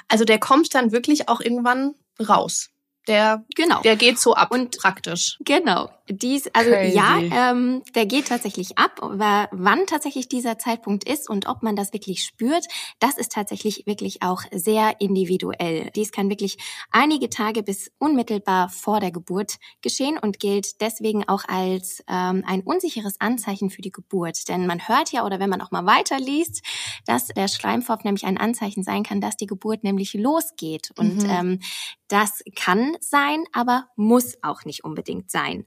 [0.08, 2.69] Also der kommt dann wirklich auch irgendwann raus.
[3.08, 3.82] Der, genau.
[3.82, 5.38] der geht so ab und praktisch.
[5.43, 5.89] Genau.
[6.10, 6.96] Dies, also Crazy.
[6.96, 9.02] ja, ähm, der geht tatsächlich ab.
[9.02, 12.65] Aber wann tatsächlich dieser Zeitpunkt ist und ob man das wirklich spürt,
[13.00, 15.89] das ist tatsächlich wirklich auch sehr individuell.
[15.96, 16.58] Dies kann wirklich
[16.91, 22.62] einige Tage bis unmittelbar vor der Geburt geschehen und gilt deswegen auch als ähm, ein
[22.62, 24.48] unsicheres Anzeichen für die Geburt.
[24.48, 26.63] Denn man hört ja oder wenn man auch mal weiterliest,
[27.06, 30.91] dass der Schleimfropf nämlich ein Anzeichen sein kann, dass die Geburt nämlich losgeht.
[30.98, 31.30] Und mhm.
[31.30, 31.60] ähm,
[32.08, 35.65] das kann sein, aber muss auch nicht unbedingt sein.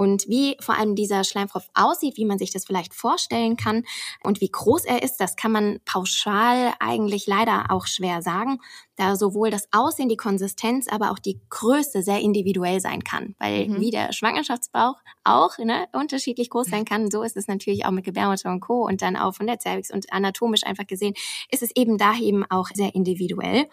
[0.00, 3.84] Und wie vor allem dieser Schleimfropf aussieht, wie man sich das vielleicht vorstellen kann
[4.24, 8.60] und wie groß er ist, das kann man pauschal eigentlich leider auch schwer sagen,
[8.96, 13.34] da sowohl das Aussehen, die Konsistenz, aber auch die Größe sehr individuell sein kann.
[13.38, 13.80] Weil mhm.
[13.80, 18.04] wie der Schwangerschaftsbauch auch ne, unterschiedlich groß sein kann, so ist es natürlich auch mit
[18.04, 18.86] Gebärmutter und Co.
[18.86, 21.12] und dann auch von der Cervix und anatomisch einfach gesehen,
[21.50, 23.66] ist es eben da eben auch sehr individuell.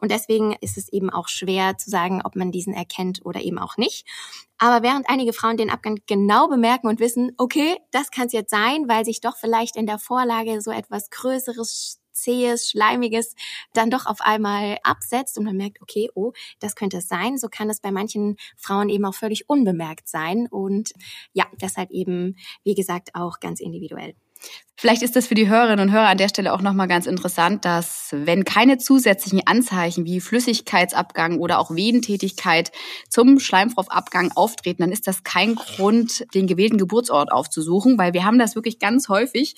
[0.00, 3.58] Und deswegen ist es eben auch schwer zu sagen, ob man diesen erkennt oder eben
[3.58, 4.06] auch nicht.
[4.58, 8.50] Aber während einige Frauen den Abgang genau bemerken und wissen, okay, das kann es jetzt
[8.50, 13.34] sein, weil sich doch vielleicht in der Vorlage so etwas Größeres zähes, schleimiges
[13.72, 17.36] dann doch auf einmal absetzt und man merkt, okay, oh, das könnte es sein.
[17.38, 20.92] So kann es bei manchen Frauen eben auch völlig unbemerkt sein und
[21.32, 24.14] ja, deshalb eben, wie gesagt, auch ganz individuell.
[24.76, 27.64] Vielleicht ist das für die Hörerinnen und Hörer an der Stelle auch nochmal ganz interessant,
[27.64, 32.72] dass wenn keine zusätzlichen Anzeichen wie Flüssigkeitsabgang oder auch Wehentätigkeit
[33.08, 38.38] zum Schleimfropfabgang auftreten, dann ist das kein Grund, den gewählten Geburtsort aufzusuchen, weil wir haben
[38.38, 39.54] das wirklich ganz häufig,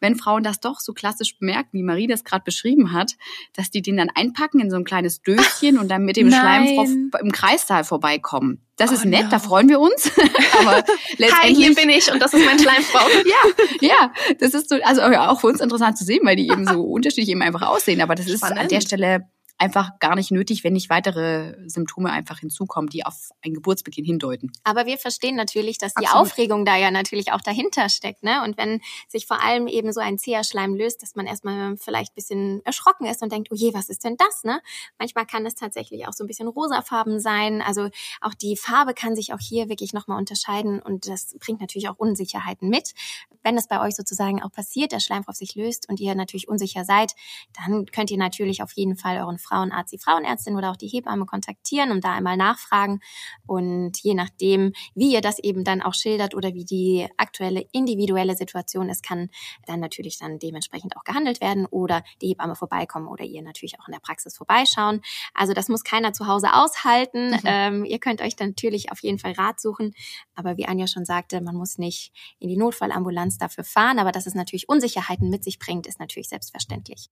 [0.00, 3.12] wenn Frauen das doch so klassisch bemerken, wie Marie das gerade beschrieben hat,
[3.54, 7.10] dass die den dann einpacken in so ein kleines Döschen und dann mit dem Schleim
[7.20, 8.64] im Kreissaal vorbeikommen.
[8.76, 9.30] Das Oh ist nett, no.
[9.30, 10.10] da freuen wir uns.
[10.60, 13.06] Aber Hi, hier letztendlich bin ich und das ist mein Schleimfrau.
[13.26, 16.66] ja, ja, das ist so, also auch für uns interessant zu sehen, weil die eben
[16.66, 18.00] so unterschiedlich eben einfach aussehen.
[18.00, 18.70] Aber das ist an Spannend.
[18.70, 23.54] der Stelle einfach gar nicht nötig, wenn nicht weitere Symptome einfach hinzukommen, die auf einen
[23.54, 24.52] Geburtsbeginn hindeuten.
[24.64, 26.26] Aber wir verstehen natürlich, dass die Absolut.
[26.28, 28.42] Aufregung da ja natürlich auch dahinter steckt, ne?
[28.44, 32.12] Und wenn sich vor allem eben so ein zäher Schleim löst, dass man erstmal vielleicht
[32.12, 34.60] ein bisschen erschrocken ist und denkt, oh je, was ist denn das, ne?
[34.98, 37.60] Manchmal kann es tatsächlich auch so ein bisschen rosafarben sein.
[37.60, 37.88] Also
[38.20, 41.98] auch die Farbe kann sich auch hier wirklich nochmal unterscheiden und das bringt natürlich auch
[41.98, 42.94] Unsicherheiten mit.
[43.42, 46.84] Wenn es bei euch sozusagen auch passiert, der Schleimfrost sich löst und ihr natürlich unsicher
[46.84, 47.14] seid,
[47.56, 51.26] dann könnt ihr natürlich auf jeden Fall euren Frauenarzt, die Frauenärztin oder auch die Hebamme
[51.26, 53.00] kontaktieren und da einmal nachfragen.
[53.46, 58.36] Und je nachdem, wie ihr das eben dann auch schildert oder wie die aktuelle individuelle
[58.36, 59.30] Situation ist, kann
[59.66, 63.88] dann natürlich dann dementsprechend auch gehandelt werden oder die Hebamme vorbeikommen oder ihr natürlich auch
[63.88, 65.00] in der Praxis vorbeischauen.
[65.34, 67.30] Also das muss keiner zu Hause aushalten.
[67.30, 67.40] Mhm.
[67.44, 69.94] Ähm, ihr könnt euch natürlich auf jeden Fall Rat suchen.
[70.34, 73.98] Aber wie Anja schon sagte, man muss nicht in die Notfallambulanz dafür fahren.
[73.98, 77.08] Aber dass es natürlich Unsicherheiten mit sich bringt, ist natürlich selbstverständlich.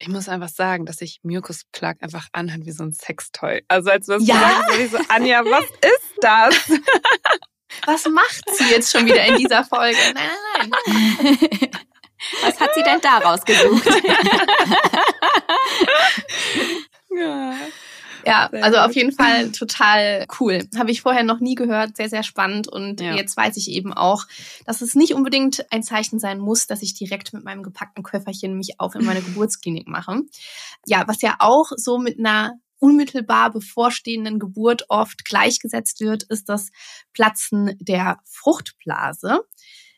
[0.00, 3.64] Ich muss einfach sagen, dass sich Mucus Plug einfach anhört wie so ein Sextoy.
[3.68, 4.34] Also als du das Ja?
[4.36, 6.54] war ich so, Anja, was ist das?
[7.84, 9.98] Was macht sie jetzt schon wieder in dieser Folge?
[10.14, 11.70] Nein, nein, nein.
[12.42, 13.86] Was hat sie denn da rausgesucht?
[17.10, 17.54] ja.
[18.28, 18.86] Ja, Sehr also gut.
[18.86, 20.68] auf jeden Fall total cool.
[20.76, 22.68] Habe ich vorher noch nie gehört, sehr, sehr spannend.
[22.68, 23.14] Und Ja.
[23.14, 24.26] jetzt weiß ich eben auch,
[24.66, 28.56] dass es nicht unbedingt ein Zeichen sein muss, dass ich direkt mit meinem gepackten Köfferchen
[28.56, 30.22] mich auf in meine Geburtsklinik mache.
[30.86, 36.70] Ja, was ja auch so mit einer unmittelbar bevorstehenden Geburt oft gleichgesetzt wird, ist das
[37.12, 39.40] Platzen der Fruchtblase.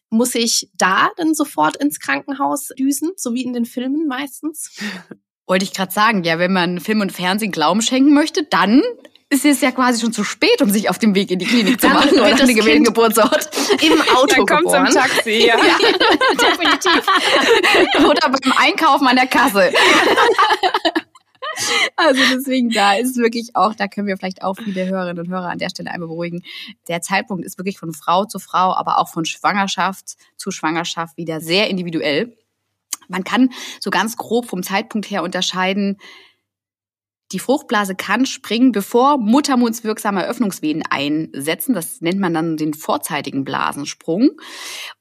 [0.08, 4.76] Muss ich da dann sofort ins Krankenhaus düsen, so wie in den Filmen meistens?
[5.50, 8.82] Wollte ich gerade sagen, ja, wenn man Film und Fernsehen Glauben schenken möchte, dann
[9.30, 11.80] ist es ja quasi schon zu spät, um sich auf dem Weg in die Klinik
[11.80, 13.50] zu machen oder an den gewählten Geburtsort.
[13.82, 14.86] Im Auto Dann geboren.
[14.86, 15.56] im Taxi, ja.
[16.40, 17.04] Definitiv.
[17.98, 19.72] Oder beim Einkaufen an der Kasse.
[21.96, 25.50] Also deswegen, da ist wirklich auch, da können wir vielleicht auch viele Hörerinnen und Hörer
[25.50, 26.42] an der Stelle einmal beruhigen.
[26.88, 31.40] Der Zeitpunkt ist wirklich von Frau zu Frau, aber auch von Schwangerschaft zu Schwangerschaft wieder
[31.40, 32.34] sehr individuell.
[33.10, 35.98] Man kann so ganz grob vom Zeitpunkt her unterscheiden,
[37.32, 41.74] die Fruchtblase kann springen, bevor muttermundswirksame Öffnungsvenen einsetzen.
[41.74, 44.30] Das nennt man dann den vorzeitigen Blasensprung.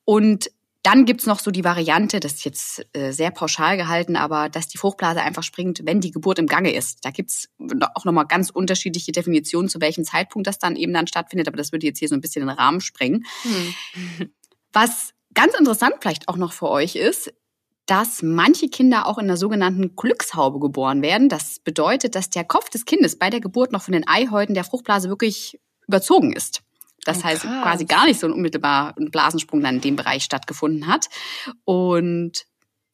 [0.06, 0.52] Und
[0.84, 4.70] dann gibt's noch so die Variante, das ist jetzt äh, sehr pauschal gehalten, aber dass
[4.70, 7.04] die Fruchtblase einfach springt, wenn die Geburt im Gange ist.
[7.04, 7.50] Da gibt's
[7.96, 11.74] auch nochmal ganz unterschiedliche Definitionen, zu welchem Zeitpunkt das dann eben dann stattfindet, aber das
[11.74, 13.26] würde jetzt hier so ein bisschen den Rahmen sprengen.
[13.42, 14.32] Hm.
[14.72, 17.34] Was ganz interessant vielleicht auch noch für euch ist,
[17.90, 21.28] dass manche Kinder auch in der sogenannten Glückshaube geboren werden.
[21.28, 24.64] Das bedeutet, dass der Kopf des Kindes bei der Geburt noch von den Eihäuten der
[24.64, 26.62] Fruchtblase wirklich überzogen ist.
[27.06, 27.64] Das Oh, heißt, krass.
[27.64, 31.08] quasi gar nicht so ein unmittelbar ein Blasensprung dann in dem Bereich stattgefunden hat.
[31.66, 32.46] Und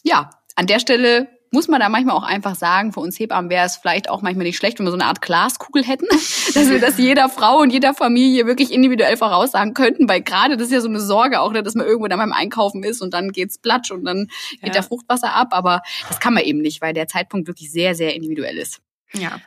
[0.04, 3.66] ja, an der Stelle muss man da manchmal auch einfach sagen, für uns Hebammen wäre
[3.66, 6.80] es vielleicht auch manchmal nicht schlecht, wenn wir so eine Art Glaskugel hätten, dass wir
[6.80, 10.82] das jeder Frau und jeder Familie wirklich individuell voraussagen könnten, weil gerade das ist ja
[10.82, 13.58] so eine Sorge auch, ne, dass man irgendwo dann beim Einkaufen ist und dann geht's
[13.58, 14.70] platsch und dann geht Ja.
[14.74, 18.14] der Fruchtwasser ab, aber das kann man eben nicht, weil der Zeitpunkt wirklich sehr, sehr
[18.14, 18.82] individuell ist.
[19.14, 19.40] Ja.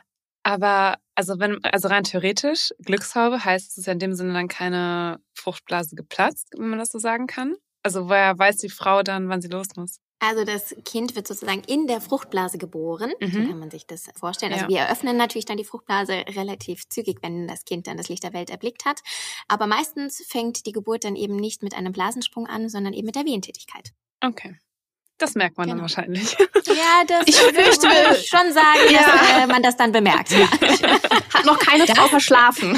[0.43, 5.19] Aber also wenn, also rein theoretisch, Glückshaube heißt es ja in dem Sinne dann keine
[5.35, 7.53] Fruchtblase geplatzt, wenn man das so sagen kann.
[7.83, 9.99] Also woher weiß die Frau dann, wann sie los muss?
[10.19, 13.11] Also das Kind wird sozusagen in der Fruchtblase geboren.
[13.21, 13.47] So Mhm.
[13.47, 14.51] kann man sich das vorstellen.
[14.51, 14.69] Also Ja.
[14.69, 18.33] wir eröffnen natürlich dann die Fruchtblase relativ zügig, wenn das Kind dann das Licht der
[18.33, 18.99] Welt erblickt hat.
[19.47, 23.15] Aber meistens fängt die Geburt dann eben nicht mit einem Blasensprung an, sondern eben mit
[23.15, 23.91] der Wehentätigkeit.
[24.21, 24.57] Okay.
[25.19, 25.81] Das merkt man dann Genau.
[25.83, 26.35] wahrscheinlich.
[26.65, 27.87] Ja, das Ich würde fürchte-
[28.19, 29.43] ich schon sagen, dass Ja.
[29.43, 30.31] äh, man das dann bemerkt.
[30.31, 30.49] Ja,
[31.33, 32.75] Hat noch keine Frau verschlafen.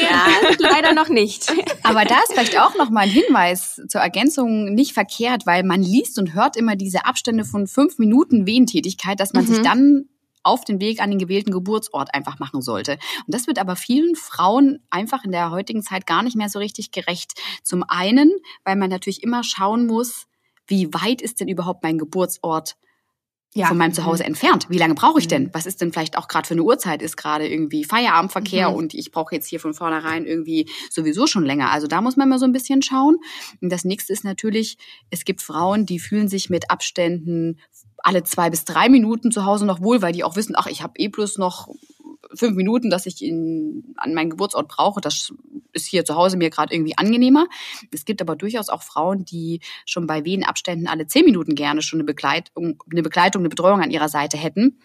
[0.00, 0.26] ja
[0.58, 1.52] leider noch nicht.
[1.82, 5.82] Aber da ist vielleicht auch noch mal ein Hinweis zur Ergänzung nicht verkehrt, weil man
[5.82, 9.48] liest und hört immer diese Abstände von fünf Minuten Wehentätigkeit, dass man Mhm.
[9.48, 10.04] sich dann
[10.44, 12.92] auf den Weg an den gewählten Geburtsort einfach machen sollte.
[13.26, 16.58] Und das wird aber vielen Frauen einfach in der heutigen Zeit gar nicht mehr so
[16.58, 17.32] richtig gerecht.
[17.62, 18.30] Zum einen,
[18.64, 20.26] weil man natürlich immer schauen muss,
[20.66, 22.76] wie weit ist denn überhaupt mein Geburtsort
[23.56, 23.66] Ja.
[23.68, 24.66] von meinem Zuhause entfernt.
[24.68, 25.48] Wie lange brauche ich denn?
[25.52, 27.02] Was ist denn vielleicht auch gerade für eine Uhrzeit?
[27.02, 28.74] Ist gerade irgendwie Feierabendverkehr Mhm.
[28.76, 31.70] und ich brauche jetzt hier von vornherein irgendwie sowieso schon länger.
[31.70, 33.16] Also da muss man mal so ein bisschen schauen.
[33.60, 34.76] Und das nächste ist natürlich,
[35.10, 37.60] es gibt Frauen, die fühlen sich mit Abständen
[37.98, 40.82] alle zwei bis drei Minuten zu Hause noch wohl, weil die auch wissen, ach, ich
[40.82, 41.68] habe eh bloß noch
[42.36, 45.32] fünf Minuten, dass ich in, an meinen Geburtsort brauche, das
[45.72, 47.46] ist hier zu Hause mir gerade irgendwie angenehmer.
[47.92, 51.98] Es gibt aber durchaus auch Frauen, die schon bei Wehenabständen alle zehn Minuten gerne schon
[51.98, 54.78] eine Begleitung, eine Begleitung, eine Betreuung an ihrer Seite hätten.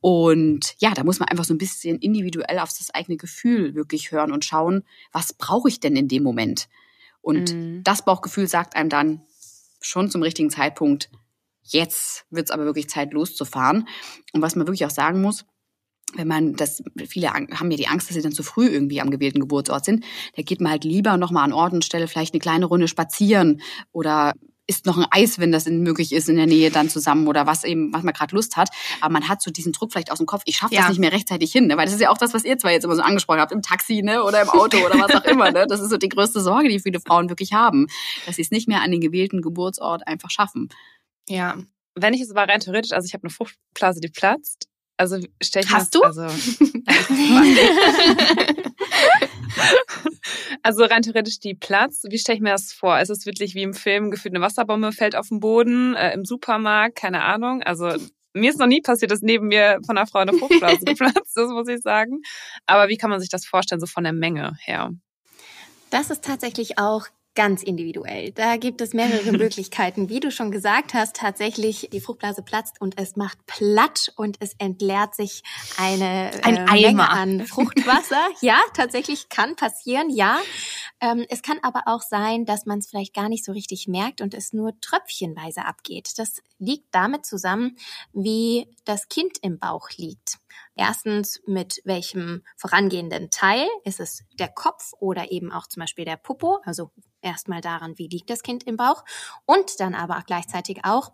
[0.00, 4.12] Und ja, da muss man einfach so ein bisschen individuell auf das eigene Gefühl wirklich
[4.12, 6.68] hören und schauen, was brauche ich denn in dem Moment?
[7.20, 7.84] Und mhm.
[7.84, 9.22] das Bauchgefühl sagt einem dann
[9.80, 11.10] schon zum richtigen Zeitpunkt,
[11.62, 13.88] jetzt wird es aber wirklich Zeit loszufahren.
[14.32, 15.44] Und was man wirklich auch sagen muss,
[16.14, 19.10] wenn man das, viele haben ja die Angst, dass sie dann zu früh irgendwie am
[19.10, 20.04] gewählten Geburtsort sind,
[20.36, 23.60] da geht man halt lieber nochmal an Ort und Stelle vielleicht eine kleine Runde spazieren
[23.92, 24.32] oder
[24.66, 27.64] isst noch ein Eis, wenn das möglich ist, in der Nähe dann zusammen oder was
[27.64, 28.70] eben, was man gerade Lust hat.
[29.00, 30.88] Aber man hat so diesen Druck vielleicht aus dem Kopf, ich schaffe das ja.
[30.88, 31.76] nicht mehr rechtzeitig hin, ne?
[31.76, 33.62] weil das ist ja auch das, was ihr zwar jetzt immer so angesprochen habt, im
[33.62, 34.22] Taxi ne?
[34.22, 35.50] oder im Auto oder was auch immer.
[35.50, 35.66] Ne?
[35.68, 37.86] Das ist so die größte Sorge, die viele Frauen wirklich haben,
[38.26, 40.68] dass sie es nicht mehr an den gewählten Geburtsort einfach schaffen.
[41.28, 41.56] Ja,
[41.94, 44.68] wenn ich es aber rein theoretisch, also ich habe eine Fruchtblase, die platzt,
[45.02, 46.06] also stell ich Hast mir du?
[46.06, 46.22] Also,
[50.62, 52.04] also rein theoretisch die Platz.
[52.08, 53.00] Wie stelle ich mir das vor?
[53.00, 56.24] Ist es wirklich wie im Film gefühlt eine Wasserbombe fällt auf den Boden äh, im
[56.24, 56.96] Supermarkt?
[56.96, 57.62] Keine Ahnung.
[57.64, 57.92] Also
[58.32, 61.50] mir ist noch nie passiert, dass neben mir von einer Frau eine Fruchtblase geplatzt ist,
[61.50, 62.20] muss ich sagen.
[62.66, 64.92] Aber wie kann man sich das vorstellen, so von der Menge her?
[65.90, 68.32] Das ist tatsächlich auch ganz individuell.
[68.32, 70.08] Da gibt es mehrere Möglichkeiten.
[70.08, 74.54] Wie du schon gesagt hast, tatsächlich die Fruchtblase platzt und es macht platt und es
[74.58, 75.42] entleert sich
[75.78, 78.28] eine Ein äh, Menge an Fruchtwasser.
[78.40, 80.40] ja, tatsächlich kann passieren, ja.
[81.00, 84.20] Ähm, es kann aber auch sein, dass man es vielleicht gar nicht so richtig merkt
[84.20, 86.10] und es nur tröpfchenweise abgeht.
[86.16, 87.76] Das liegt damit zusammen,
[88.12, 90.38] wie das Kind im Bauch liegt.
[90.74, 93.66] Erstens, mit welchem vorangehenden Teil?
[93.84, 96.60] Ist es der Kopf oder eben auch zum Beispiel der Popo?
[96.64, 96.90] Also
[97.22, 99.04] erstmal daran, wie liegt das Kind im Bauch?
[99.46, 101.12] Und dann aber auch gleichzeitig auch,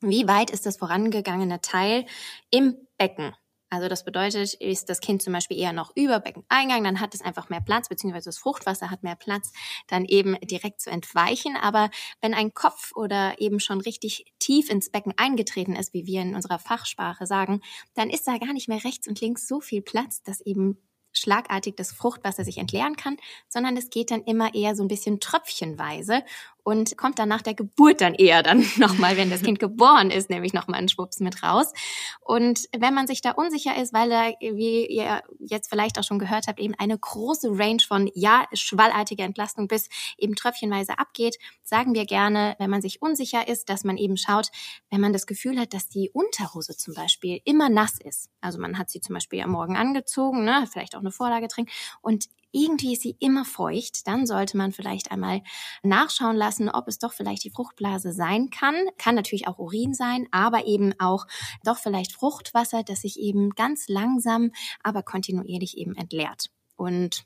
[0.00, 2.04] wie weit ist das vorangegangene Teil
[2.50, 3.34] im Becken?
[3.74, 7.22] Also das bedeutet, ist das Kind zum Beispiel eher noch über Beckeneingang, dann hat es
[7.22, 9.52] einfach mehr Platz, beziehungsweise das Fruchtwasser hat mehr Platz,
[9.88, 11.56] dann eben direkt zu entweichen.
[11.56, 11.90] Aber
[12.20, 16.36] wenn ein Kopf oder eben schon richtig tief ins Becken eingetreten ist, wie wir in
[16.36, 17.62] unserer Fachsprache sagen,
[17.94, 20.78] dann ist da gar nicht mehr rechts und links so viel Platz, dass eben
[21.14, 23.16] schlagartig das Fruchtwasser sich entleeren kann,
[23.48, 26.22] sondern es geht dann immer eher so ein bisschen tröpfchenweise
[26.64, 30.30] und kommt dann nach der Geburt dann eher dann nochmal, wenn das Kind geboren ist,
[30.30, 31.72] nämlich nochmal einen Schwupps mit raus.
[32.20, 36.18] Und wenn man sich da unsicher ist, weil da, wie ihr jetzt vielleicht auch schon
[36.18, 41.94] gehört habt, eben eine große Range von ja, schwallartiger Entlastung bis eben tröpfchenweise abgeht, sagen
[41.94, 44.48] wir gerne, wenn man sich unsicher ist, dass man eben schaut,
[44.90, 48.30] wenn man das Gefühl hat, dass die Unterhose zum Beispiel immer nass ist.
[48.40, 51.70] Also man hat sie zum Beispiel am Morgen angezogen, ne, vielleicht auch eine Vorlage trinken
[52.00, 55.42] und irgendwie ist sie immer feucht, dann sollte man vielleicht einmal
[55.82, 58.74] nachschauen lassen, ob es doch vielleicht die Fruchtblase sein kann.
[58.96, 61.26] Kann natürlich auch Urin sein, aber eben auch
[61.64, 66.50] doch vielleicht Fruchtwasser, das sich eben ganz langsam, aber kontinuierlich eben entleert.
[66.76, 67.24] Und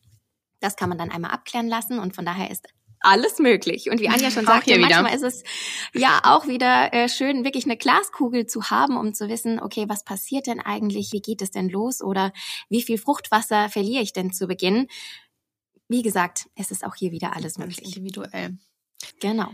[0.60, 2.66] das kann man dann einmal abklären lassen und von daher ist
[3.00, 3.90] alles möglich.
[3.90, 5.44] Und wie Anja schon sagte, manchmal ist es
[5.94, 10.04] ja auch wieder äh, schön, wirklich eine Glaskugel zu haben, um zu wissen, okay, was
[10.04, 11.12] passiert denn eigentlich?
[11.12, 12.02] Wie geht es denn los?
[12.02, 12.32] Oder
[12.68, 14.88] wie viel Fruchtwasser verliere ich denn zu Beginn?
[15.88, 17.84] Wie gesagt, es ist auch hier wieder alles möglich.
[17.84, 18.58] Individuell.
[19.20, 19.50] Genau.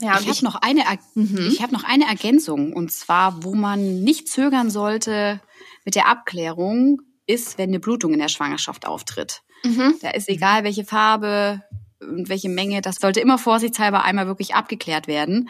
[0.00, 0.82] Ja, ich habe noch eine,
[1.14, 1.48] mhm.
[1.52, 5.42] ich habe noch eine Ergänzung und zwar, wo man nicht zögern sollte
[5.84, 9.42] mit der Abklärung, ist, wenn eine Blutung in der Schwangerschaft auftritt.
[9.62, 9.94] Mhm.
[10.00, 11.62] Da ist egal, welche Farbe,
[12.00, 15.48] und welche Menge, das sollte immer vorsichtshalber einmal wirklich abgeklärt werden.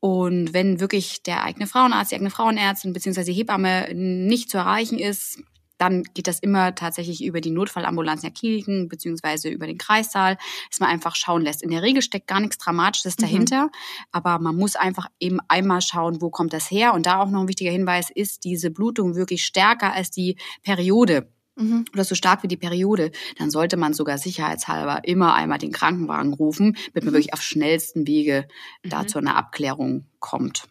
[0.00, 3.24] Und wenn wirklich der eigene Frauenarzt, die eigene Frauenärztin bzw.
[3.24, 5.42] die Hebamme nicht zu erreichen ist,
[5.80, 10.36] dann geht das immer tatsächlich über die Notfallambulanz der Kliniken beziehungsweise über den Kreissaal,
[10.68, 11.62] dass man einfach schauen lässt.
[11.62, 13.22] In der Regel steckt gar nichts Dramatisches mhm.
[13.22, 13.70] dahinter, mhm.
[14.12, 16.92] aber man muss einfach eben einmal schauen, wo kommt das her.
[16.92, 21.30] Und da auch noch ein wichtiger Hinweis ist diese Blutung wirklich stärker als die Periode
[21.60, 21.84] mhm.
[21.92, 26.32] oder so stark wie die Periode, dann sollte man sogar sicherheitshalber immer einmal den Krankenwagen
[26.32, 27.16] rufen, damit man mhm.
[27.16, 28.48] wirklich auf schnellsten Wege
[28.82, 28.90] mhm.
[28.90, 30.64] da zu einer Abklärung kommt.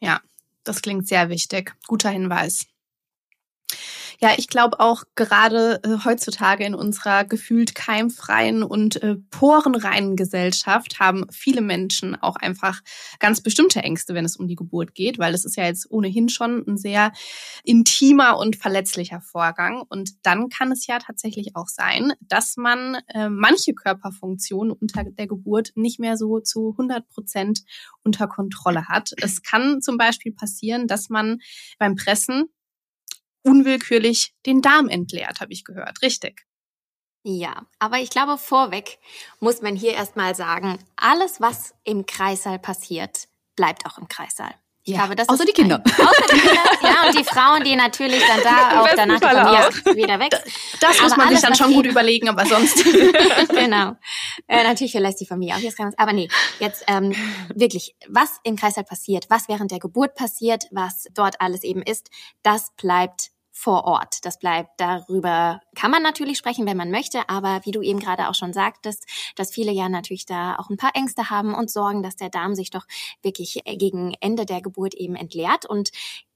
[0.00, 0.20] Ja,
[0.64, 1.74] das klingt sehr wichtig.
[1.86, 2.66] Guter Hinweis.
[4.20, 10.98] Ja, ich glaube auch gerade äh, heutzutage in unserer gefühlt keimfreien und äh, porenreinen Gesellschaft
[10.98, 12.80] haben viele Menschen auch einfach
[13.18, 16.28] ganz bestimmte Ängste, wenn es um die Geburt geht, weil es ist ja jetzt ohnehin
[16.28, 17.12] schon ein sehr
[17.62, 19.82] intimer und verletzlicher Vorgang.
[19.88, 25.26] Und dann kann es ja tatsächlich auch sein, dass man äh, manche Körperfunktionen unter der
[25.26, 27.64] Geburt nicht mehr so zu 100 Prozent
[28.02, 29.10] unter Kontrolle hat.
[29.18, 31.38] Es kann zum Beispiel passieren, dass man
[31.78, 32.46] beim Pressen
[33.46, 36.02] unwillkürlich den Darm entleert, habe ich gehört.
[36.02, 36.44] Richtig.
[37.22, 38.98] Ja, aber ich glaube, vorweg
[39.40, 44.54] muss man hier erstmal sagen, alles, was im Kreissaal passiert, bleibt auch im Kreissaal.
[44.84, 45.00] Ich Ja.
[45.00, 45.82] glaube, das Außer die Kinder.
[45.84, 49.34] Ein, außer die Kinder, ja, und die Frauen, die natürlich dann da auch danach Fall
[49.34, 50.30] Familie wieder weg.
[50.78, 52.84] Das muss Aber man sich alles, dann was schon gut überlegen, aber sonst.
[53.48, 53.96] genau.
[54.46, 56.28] Äh, natürlich verlässt die Familie auch jetzt kann man's- Aber nee,
[56.60, 57.12] jetzt ähm,
[57.52, 62.08] wirklich, was im Kreislauf passiert, was während der Geburt passiert, was dort alles eben ist,
[62.44, 64.18] das bleibt vor Ort.
[64.26, 68.28] Das bleibt darüber, kann man natürlich sprechen, wenn man möchte, aber wie du eben gerade
[68.28, 72.02] auch schon sagtest, dass viele ja natürlich da auch ein paar Ängste haben und Sorgen,
[72.02, 72.84] dass der Darm sich doch
[73.22, 75.90] wirklich äh, gegen Ende der Geburt eben entleert und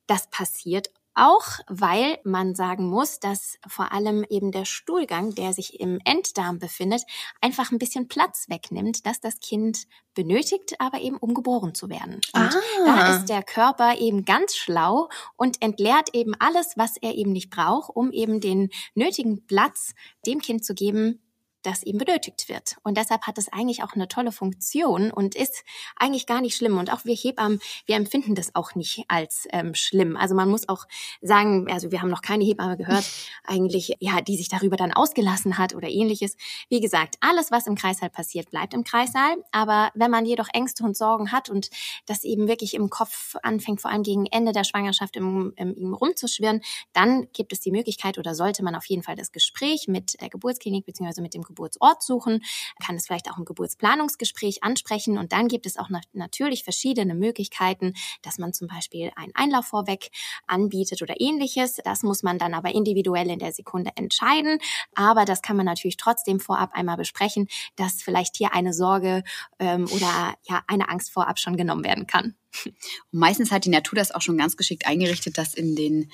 [0.07, 5.81] das passiert auch, weil man sagen muss, dass vor allem eben der Stuhlgang, der sich
[5.81, 7.03] im Enddarm befindet,
[7.41, 9.85] einfach ein bisschen Platz wegnimmt, dass das Kind
[10.15, 12.21] benötigt, aber eben um geboren zu werden.
[12.35, 12.55] Und
[12.85, 13.17] da Ah.
[13.17, 17.91] ist der Körper eben ganz schlau und entleert eben alles, was er eben nicht braucht,
[17.95, 19.95] um eben den nötigen Platz
[20.27, 21.21] dem Kind zu geben,
[21.63, 22.77] das eben benötigt wird.
[22.83, 25.65] Und deshalb hat es eigentlich auch eine tolle Funktion und ist
[25.97, 26.79] eigentlich gar nicht schlimm.
[26.79, 30.17] Und auch wir Hebammen, wir empfinden das auch nicht als ähm, schlimm.
[30.17, 30.87] Also man muss auch
[31.21, 33.05] sagen, also wir haben noch keine Hebamme gehört,
[33.45, 36.37] eigentlich, ja, die sich darüber dann ausgelassen hat oder ähnliches.
[36.69, 39.37] Wie gesagt, alles, was im Kreissaal passiert, bleibt im Kreissaal.
[39.53, 41.71] Aber wenn man jedoch Ängste und Sorgen hat und
[42.07, 45.95] das eben wirklich im Kopf anfängt, vor allem gegen Ende der Schwangerschaft im, im, im
[45.95, 50.21] rumzuschwirren, dann gibt es die Möglichkeit oder sollte man auf jeden Fall das Gespräch mit
[50.21, 52.43] der Geburtsklinik beziehungsweise mit dem Geburtsort suchen,
[52.85, 57.15] kann es vielleicht auch im Geburtsplanungsgespräch ansprechen und dann gibt es auch na natürlich verschiedene
[57.15, 60.11] Möglichkeiten, dass man zum Beispiel einen Einlauf vorweg
[60.47, 61.77] anbietet oder ähnliches.
[61.85, 64.59] Das muss man dann aber individuell in der Sekunde entscheiden,
[64.95, 69.23] aber das kann man natürlich trotzdem vorab einmal besprechen, dass vielleicht hier eine Sorge
[69.59, 72.37] ähm, oder ja eine Angst vorab schon genommen werden kann.
[72.65, 76.11] Und meistens hat die Natur das auch schon ganz geschickt eingerichtet, dass in den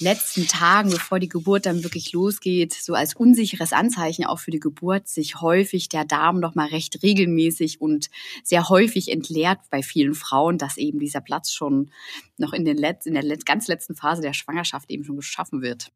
[0.00, 4.60] letzten Tagen, bevor die Geburt dann wirklich losgeht, so als unsicheres Anzeichen auch für die
[4.60, 8.10] Geburt, sich häufig der Darm noch mal recht regelmäßig und
[8.44, 11.90] sehr häufig entleert bei vielen Frauen, dass eben dieser Platz schon
[12.36, 15.62] noch in, den Letz-, in der Letz-, ganz letzten Phase der Schwangerschaft eben schon geschaffen
[15.62, 15.90] wird.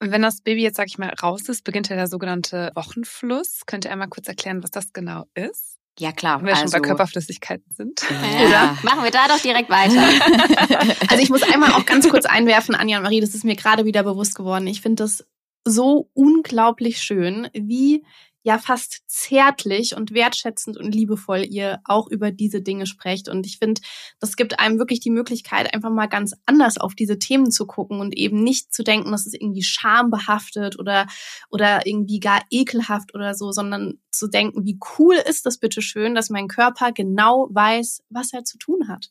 [0.00, 3.62] Wenn das Baby jetzt, sag ich mal, raus ist, beginnt ja der sogenannte Wochenfluss.
[3.66, 5.77] Könnt ihr einmal kurz erklären, was das genau ist?
[5.98, 8.02] Ja klar, Wenn wir schon also, bei Körperflüssigkeiten sind.
[8.50, 8.76] Ja.
[8.82, 10.02] Machen wir da doch direkt weiter.
[11.08, 13.84] Also ich muss einmal auch ganz kurz einwerfen, Anja und Marie, das ist mir gerade
[13.84, 14.66] wieder bewusst geworden.
[14.66, 15.24] Ich finde das
[15.64, 18.04] so unglaublich schön, wie
[18.48, 23.28] ja fast zärtlich und wertschätzend und liebevoll ihr auch über diese Dinge sprecht.
[23.28, 23.82] Und ich finde,
[24.20, 28.00] das gibt einem wirklich die Möglichkeit, einfach mal ganz anders auf diese Themen zu gucken
[28.00, 31.06] und eben nicht zu denken, dass es irgendwie schambehaftet oder,
[31.50, 36.14] oder irgendwie gar ekelhaft oder so, sondern zu denken, wie cool ist das bitte schön,
[36.14, 39.10] dass mein Körper genau weiß, was er zu tun hat.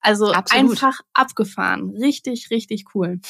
[0.00, 0.72] Also Absolut.
[0.72, 1.88] einfach abgefahren.
[1.88, 3.20] Richtig, richtig cool.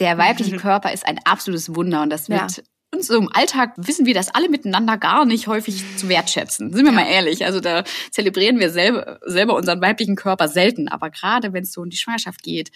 [0.00, 2.46] Der weibliche Körper ist ein absolutes Wunder und das Ja.
[2.94, 6.72] Uns so im Alltag wissen wir das alle miteinander gar nicht häufig zu wertschätzen.
[6.72, 7.44] Sind wir mal ehrlich.
[7.44, 10.88] Also da zelebrieren wir selber, selber unseren weiblichen Körper selten.
[10.88, 12.70] Aber gerade wenn es so um die Schwangerschaft geht,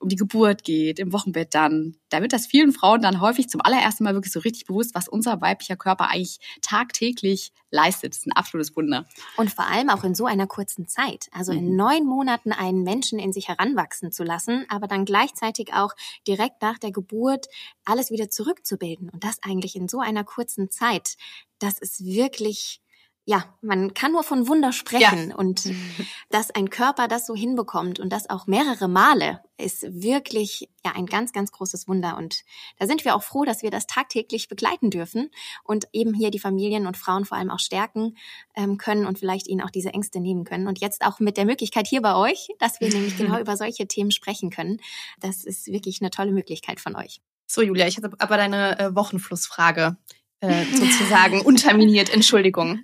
[0.00, 3.60] um die Geburt geht, im Wochenbett dann, da wird das vielen Frauen dann häufig zum
[3.60, 8.14] allerersten Mal wirklich so richtig bewusst, was unser weiblicher Körper eigentlich tagtäglich leistet.
[8.14, 9.06] Das ist ein absolutes Wunder.
[9.36, 11.28] Und vor allem auch in so einer kurzen Zeit.
[11.32, 11.76] Also in Mhm.
[11.76, 15.92] neun Monaten einen Menschen in sich heranwachsen zu lassen, aber dann gleichzeitig auch
[16.26, 17.46] direkt nach der Geburt
[17.84, 19.10] alles wieder zurückzubilden.
[19.10, 21.16] Und das eigentlich in so einer kurzen Zeit.
[21.58, 22.80] Das ist wirklich,
[23.24, 25.32] ja, man kann nur von Wunder sprechen.
[25.32, 25.64] Und
[26.30, 31.06] dass ein Körper das so hinbekommt und das auch mehrere Male, ist wirklich ja ein
[31.06, 32.16] ganz, ganz großes Wunder.
[32.16, 32.44] Und
[32.78, 35.30] da sind wir auch froh, dass wir das tagtäglich begleiten dürfen
[35.64, 38.16] und eben hier die Familien und Frauen vor allem auch stärken
[38.56, 40.66] ähm, können und vielleicht ihnen auch diese Ängste nehmen können.
[40.66, 43.86] Und jetzt auch mit der Möglichkeit hier bei euch, dass wir nämlich genau über solche
[43.86, 44.80] Themen sprechen können.
[45.20, 47.20] Das ist wirklich eine tolle Möglichkeit von euch.
[47.52, 49.96] So, Julia, ich habe aber deine äh, Wochenflussfrage
[50.38, 52.08] äh, sozusagen unterminiert.
[52.08, 52.78] Entschuldigung.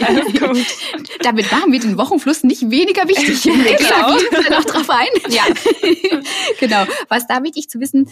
[1.22, 3.42] Damit machen wir den Wochenfluss nicht weniger wichtig.
[3.44, 4.16] Genau.
[4.16, 4.50] Exakt.
[4.50, 5.08] Noch drauf ein.
[5.28, 5.42] Ja.
[6.58, 6.86] genau.
[7.10, 8.08] Was da wichtig zu wissen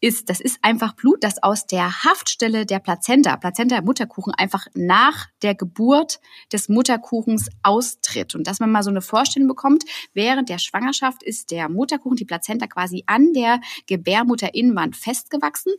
[0.00, 5.26] ist, das ist einfach Blut, das aus der Haftstelle der Plazenta, Plazenta Mutterkuchen, einfach nach
[5.42, 6.20] der Geburt
[6.52, 8.34] des Mutterkuchens austritt.
[8.34, 12.24] Und dass man mal so eine Vorstellung bekommt, während der Schwangerschaft ist der Mutterkuchen, die
[12.24, 15.72] Plazenta quasi an der Gebärmutterinnenwand festgewachsen.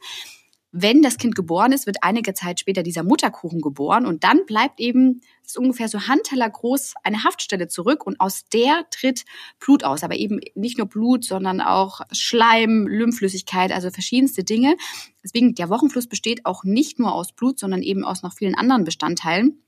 [0.71, 4.79] Wenn das Kind geboren ist, wird einige Zeit später dieser Mutterkuchen geboren und dann bleibt
[4.79, 9.23] eben ist ungefähr so Handteller groß eine Haftstelle zurück und aus der tritt
[9.59, 14.75] Blut aus, aber eben nicht nur Blut, sondern auch Schleim, Lymphflüssigkeit, also verschiedenste Dinge.
[15.23, 18.83] Deswegen der Wochenfluss besteht auch nicht nur aus Blut, sondern eben aus noch vielen anderen
[18.83, 19.63] Bestandteilen.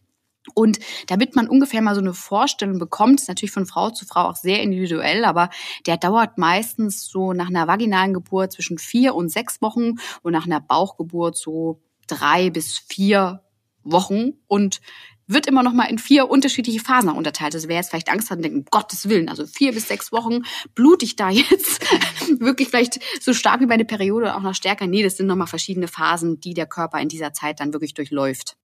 [0.54, 4.22] Und damit man ungefähr mal so eine Vorstellung bekommt, ist natürlich von Frau zu Frau
[4.22, 5.50] auch sehr individuell, aber
[5.86, 10.46] der dauert meistens so nach einer vaginalen Geburt zwischen vier und sechs Wochen und nach
[10.46, 13.44] einer Bauchgeburt so drei bis vier
[13.84, 14.34] Wochen.
[14.48, 14.82] Und
[15.30, 17.54] wird immer noch mal in vier unterschiedliche Phasen unterteilt.
[17.54, 20.12] Also wer jetzt vielleicht Angst hat und denkt, um Gottes Willen, also vier bis sechs
[20.12, 20.42] Wochen
[20.74, 21.82] blute ich da jetzt
[22.40, 24.88] wirklich vielleicht so stark wie meine Periode auch noch stärker.
[24.88, 27.94] Nee, das sind noch mal verschiedene Phasen, die der Körper in dieser Zeit dann wirklich
[27.94, 28.58] durchläuft.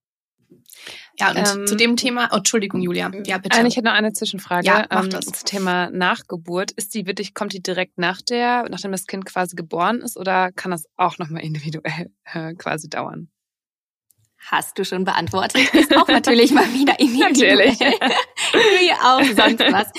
[1.19, 3.11] Ja, und ähm, zu dem Thema, oh, Entschuldigung, Julia.
[3.25, 3.65] Ja, bitte.
[3.65, 4.67] Ich hätte noch eine Zwischenfrage.
[4.67, 5.25] Ja, mach ähm, das.
[5.25, 6.71] Zum Thema Nachgeburt.
[6.71, 10.51] Ist die wirklich, kommt die direkt nach der, nachdem das Kind quasi geboren ist oder
[10.51, 13.29] kann das auch nochmal individuell äh, quasi dauern?
[14.37, 15.73] Hast du schon beantwortet.
[15.73, 17.69] Ist auch natürlich mal wieder individuell.
[17.69, 17.99] natürlich.
[18.55, 19.91] Wie auch sonst was.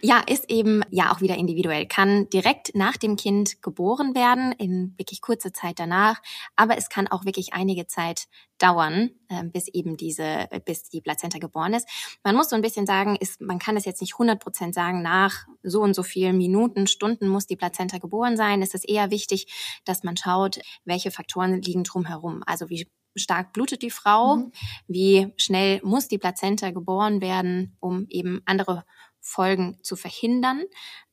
[0.00, 1.86] Ja, ist eben ja auch wieder individuell.
[1.86, 6.20] Kann direkt nach dem Kind geboren werden, in wirklich kurzer Zeit danach.
[6.56, 8.26] Aber es kann auch wirklich einige Zeit
[8.58, 11.88] dauern, äh, bis eben diese, bis die Plazenta geboren ist.
[12.22, 15.02] Man muss so ein bisschen sagen, ist, man kann es jetzt nicht 100 Prozent sagen,
[15.02, 18.62] nach so und so vielen Minuten, Stunden muss die Plazenta geboren sein.
[18.62, 22.42] Es ist eher wichtig, dass man schaut, welche Faktoren liegen drumherum.
[22.46, 24.52] Also wie stark blutet die Frau, mhm.
[24.86, 28.84] wie schnell muss die Plazenta geboren werden, um eben andere
[29.20, 30.62] Folgen zu verhindern.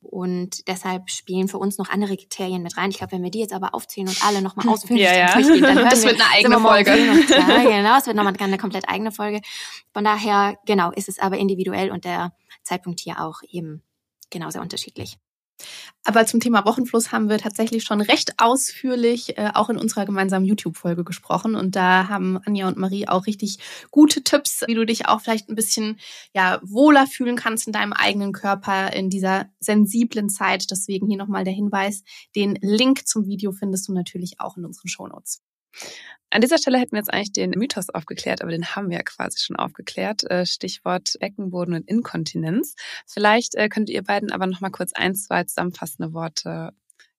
[0.02, 2.90] Und deshalb spielen für uns noch andere Kriterien mit rein.
[2.90, 5.34] Ich glaube, wenn wir die jetzt aber aufzählen und alle nochmal ausführlich ja, ja.
[5.34, 6.92] durchgehen, dann hören das wird eine eigene Folge.
[6.92, 9.42] Ja, genau, es wird nochmal eine komplett eigene Folge.
[9.94, 12.34] Von daher, genau, ist es aber individuell und der
[12.64, 13.82] Zeitpunkt hier auch eben
[14.30, 15.18] genau sehr unterschiedlich.
[16.04, 20.46] Aber zum Thema Wochenfluss haben wir tatsächlich schon recht ausführlich äh, auch in unserer gemeinsamen
[20.46, 21.56] YouTube-Folge gesprochen.
[21.56, 23.60] Und da haben Anja und Marie auch richtig
[23.92, 26.00] gute Tipps, wie du dich auch vielleicht ein bisschen
[26.34, 30.72] ja, wohler fühlen kannst in deinem eigenen Körper in dieser sensiblen Zeit.
[30.72, 32.04] Deswegen hier nochmal der Hinweis.
[32.36, 35.44] Den Link zum Video findest du natürlich auch in unseren Shownotes.
[36.34, 39.04] An dieser Stelle hätten wir jetzt eigentlich den Mythos aufgeklärt, aber den haben wir ja
[39.04, 40.24] quasi schon aufgeklärt.
[40.30, 42.76] Äh, Stichwort Beckenboden und Inkontinenz.
[43.06, 46.72] Vielleicht äh, könnt ihr beiden aber noch mal kurz ein, zwei zusammenfassende Worte,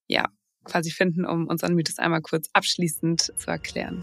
[0.06, 0.28] ja,
[0.64, 4.02] quasi finden, um unseren Mythos einmal kurz abschließend zu erklären.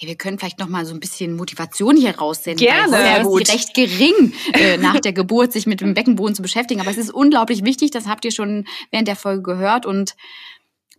[0.00, 2.58] Ja, wir können vielleicht noch mal so ein bisschen Motivation hier raussenden.
[2.58, 2.90] Gerne.
[2.90, 3.48] Sehr gut.
[3.48, 7.10] recht gering äh, nach der Geburt sich mit dem Beckenboden zu beschäftigen, aber es ist
[7.10, 7.90] unglaublich wichtig.
[7.90, 10.14] Das habt ihr schon während der Folge gehört und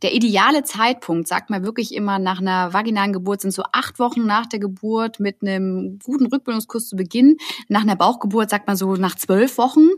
[0.02, 4.26] der ideale Zeitpunkt, sagt man wirklich immer, nach einer vaginalen Geburt sind so acht Wochen
[4.26, 7.38] nach der Geburt mit einem guten Rückbildungskurs zu Beginn.
[7.68, 9.90] Nach einer Bauchgeburt sagt man so nach zwölf Wochen.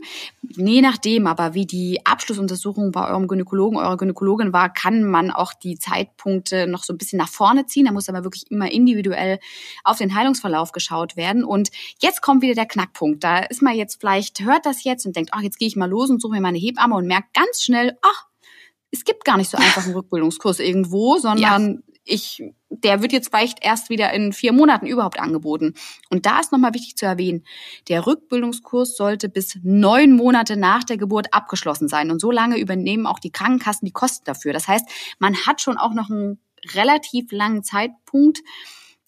[0.42, 5.54] Je nachdem, aber wie die Abschlussuntersuchung bei eurem Gynäkologen, eurer Gynäkologin war, kann man auch
[5.54, 7.86] die Zeitpunkte noch so ein bisschen nach vorne ziehen.
[7.86, 9.38] Da muss aber wirklich immer individuell
[9.84, 11.44] auf den Heilungsverlauf geschaut werden.
[11.44, 13.22] Und jetzt kommt wieder der Knackpunkt.
[13.22, 15.88] Da ist man jetzt vielleicht, hört das jetzt und denkt, ach, jetzt gehe ich mal
[15.88, 18.26] los und suche mir meine Hebamme und merkt ganz schnell, ach,
[18.92, 21.94] es gibt gar nicht so einfach einen Rückbildungskurs irgendwo, sondern ja.
[22.04, 25.74] ich, der wird jetzt vielleicht erst wieder in vier Monaten überhaupt angeboten.
[26.10, 27.44] Und da ist nochmal wichtig zu erwähnen,
[27.88, 32.10] der Rückbildungskurs sollte bis neun Monate nach der Geburt abgeschlossen sein.
[32.10, 34.52] Und so lange übernehmen auch die Krankenkassen die Kosten dafür.
[34.52, 34.86] Das heißt,
[35.18, 36.38] man hat schon auch noch einen
[36.74, 38.40] relativ langen Zeitpunkt,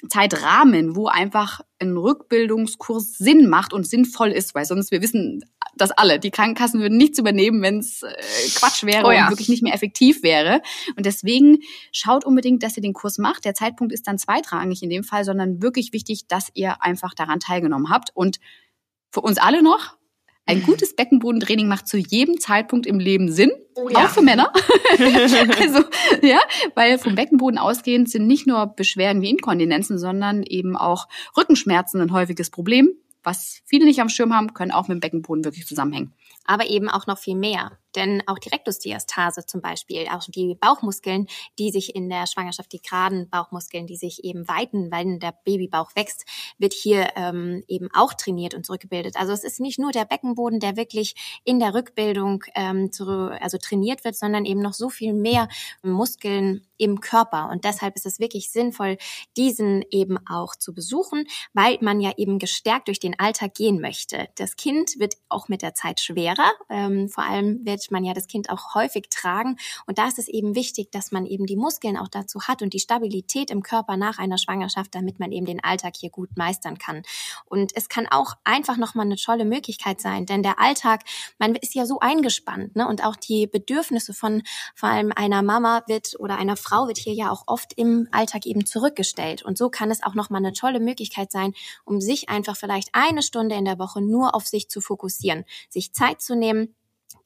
[0.09, 5.45] Zeitrahmen, wo einfach ein Rückbildungskurs Sinn macht und sinnvoll ist, weil sonst wir wissen
[5.77, 6.19] das alle.
[6.19, 8.15] Die Krankenkassen würden nichts übernehmen, wenn es äh,
[8.55, 9.25] Quatsch wäre oh ja.
[9.25, 10.63] und wirklich nicht mehr effektiv wäre.
[10.97, 11.59] Und deswegen
[11.93, 13.45] schaut unbedingt, dass ihr den Kurs macht.
[13.45, 17.41] Der Zeitpunkt ist dann zweitrangig in dem Fall, sondern wirklich wichtig, dass ihr einfach daran
[17.41, 18.11] teilgenommen habt.
[18.15, 18.39] Und
[19.11, 19.97] für uns alle noch,
[20.47, 24.05] ein gutes Beckenbodentraining macht zu jedem Zeitpunkt im Leben Sinn, oh ja.
[24.05, 24.53] auch für Männer.
[24.99, 25.85] also,
[26.23, 26.41] ja,
[26.75, 32.13] weil vom Beckenboden ausgehend sind nicht nur Beschwerden wie Inkontinenzen, sondern eben auch Rückenschmerzen ein
[32.13, 32.93] häufiges Problem.
[33.23, 36.13] Was viele nicht am Schirm haben, können auch mit dem Beckenboden wirklich zusammenhängen.
[36.45, 37.79] Aber eben auch noch viel mehr.
[37.95, 41.27] Denn auch die Rektusdiastase zum Beispiel, auch die Bauchmuskeln,
[41.59, 45.95] die sich in der Schwangerschaft, die geraden Bauchmuskeln, die sich eben weiten, weil der Babybauch
[45.95, 46.25] wächst,
[46.59, 49.17] wird hier ähm, eben auch trainiert und zurückgebildet.
[49.17, 53.07] Also es ist nicht nur der Beckenboden, der wirklich in der Rückbildung ähm, zu,
[53.41, 55.49] also trainiert wird, sondern eben noch so viel mehr
[55.83, 57.49] Muskeln im Körper.
[57.51, 58.97] Und deshalb ist es wirklich sinnvoll,
[59.37, 64.29] diesen eben auch zu besuchen, weil man ja eben gestärkt durch den Alltag gehen möchte.
[64.37, 66.53] Das Kind wird auch mit der Zeit schwerer.
[66.69, 69.57] Ähm, vor allem wird man ja das Kind auch häufig tragen.
[69.87, 72.73] Und da ist es eben wichtig, dass man eben die Muskeln auch dazu hat und
[72.73, 76.79] die Stabilität im Körper nach einer Schwangerschaft, damit man eben den Alltag hier gut meistern
[76.79, 77.03] kann.
[77.47, 81.03] Und es kann auch einfach nochmal eine tolle Möglichkeit sein, denn der Alltag,
[81.39, 82.87] man ist ja so eingespannt, ne?
[82.87, 84.43] Und auch die Bedürfnisse von
[84.75, 88.47] vor allem einer Mama wird oder einer Frau wird hier ja auch oft im Alltag
[88.47, 89.43] eben zurückgestellt.
[89.43, 91.55] Und so kann es auch nochmal eine tolle Möglichkeit sein,
[91.85, 95.93] um sich einfach vielleicht eine Stunde in der Woche nur auf sich zu fokussieren, sich
[95.93, 96.75] Zeit zu nehmen,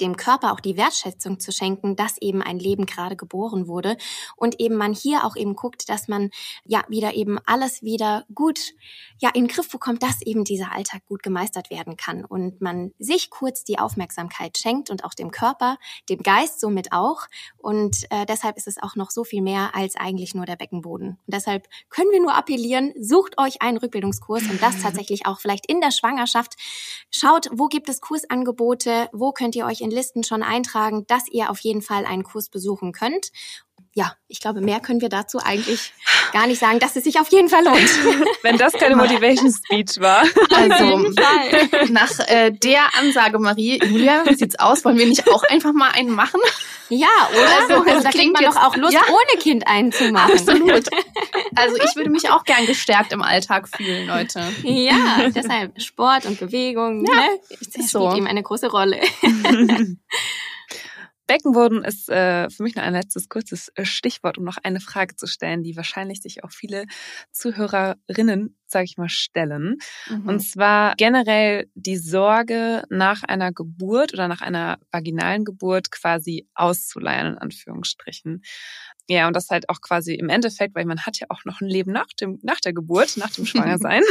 [0.00, 3.96] dem Körper auch die Wertschätzung zu schenken, dass eben ein Leben gerade geboren wurde
[4.36, 6.30] und eben man hier auch eben guckt, dass man
[6.64, 8.74] ja wieder eben alles wieder gut
[9.18, 12.92] ja in den Griff bekommt, dass eben dieser Alltag gut gemeistert werden kann und man
[12.98, 15.78] sich kurz die Aufmerksamkeit schenkt und auch dem Körper,
[16.08, 17.26] dem Geist somit auch
[17.56, 21.08] und äh, deshalb ist es auch noch so viel mehr als eigentlich nur der Beckenboden.
[21.08, 25.66] Und deshalb können wir nur appellieren, sucht euch einen Rückbildungskurs und das tatsächlich auch vielleicht
[25.66, 26.54] in der Schwangerschaft.
[27.10, 31.50] Schaut, wo gibt es Kursangebote, wo könnt ihr euch in Listen schon eintragen, dass ihr
[31.50, 33.30] auf jeden Fall einen Kurs besuchen könnt.
[33.98, 35.92] Ja, ich glaube, mehr können wir dazu eigentlich
[36.32, 37.90] gar nicht sagen, dass es sich auf jeden Fall lohnt.
[38.42, 40.22] Wenn das keine Motivation Speech war.
[40.54, 41.10] Also
[41.92, 44.84] nach äh, der Ansage, Marie, Julia, wie sieht's aus?
[44.84, 46.38] Wollen wir nicht auch einfach mal einen machen?
[46.90, 47.74] Ja, oder?
[47.74, 49.00] Also, Also, da klingt kriegt man jetzt- doch auch Lust, Ja.
[49.08, 50.30] ohne Kind einen zu machen.
[50.32, 50.88] Absolut.
[51.56, 54.44] Also ich würde mich auch gern gestärkt im Alltag fühlen, Leute.
[54.62, 57.28] Ja, deshalb Sport und Bewegung, Ja, ne?
[57.74, 58.06] Das so.
[58.08, 59.00] spielt ihm eine große Rolle.
[61.28, 65.14] Beckenboden ist äh, für mich noch ein letztes kurzes äh, Stichwort, um noch eine Frage
[65.14, 66.86] zu stellen, die wahrscheinlich sich auch viele
[67.30, 69.76] Zuhörerinnen, sage ich mal, stellen.
[70.08, 70.26] Mhm.
[70.26, 77.34] Und zwar generell die Sorge nach einer Geburt oder nach einer vaginalen Geburt quasi auszuleihen,
[77.34, 78.42] in Anführungsstrichen.
[79.06, 81.68] Ja, und das halt auch quasi im Endeffekt, weil man hat ja auch noch ein
[81.68, 84.02] Leben nach dem, nach der Geburt, nach dem Schwangersein,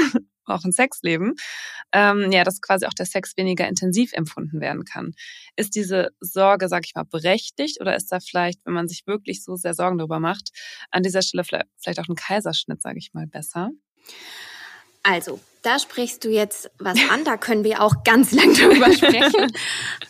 [0.55, 1.35] auch ein Sexleben,
[1.91, 5.13] ähm, ja, dass quasi auch der Sex weniger intensiv empfunden werden kann.
[5.55, 9.43] Ist diese Sorge, sag ich mal, berechtigt oder ist da vielleicht, wenn man sich wirklich
[9.43, 10.49] so sehr Sorgen darüber macht,
[10.91, 13.71] an dieser Stelle vielleicht, auch ein Kaiserschnitt, sage ich mal, besser?
[15.03, 19.51] Also, da sprichst du jetzt was an, da können wir auch ganz lang drüber sprechen.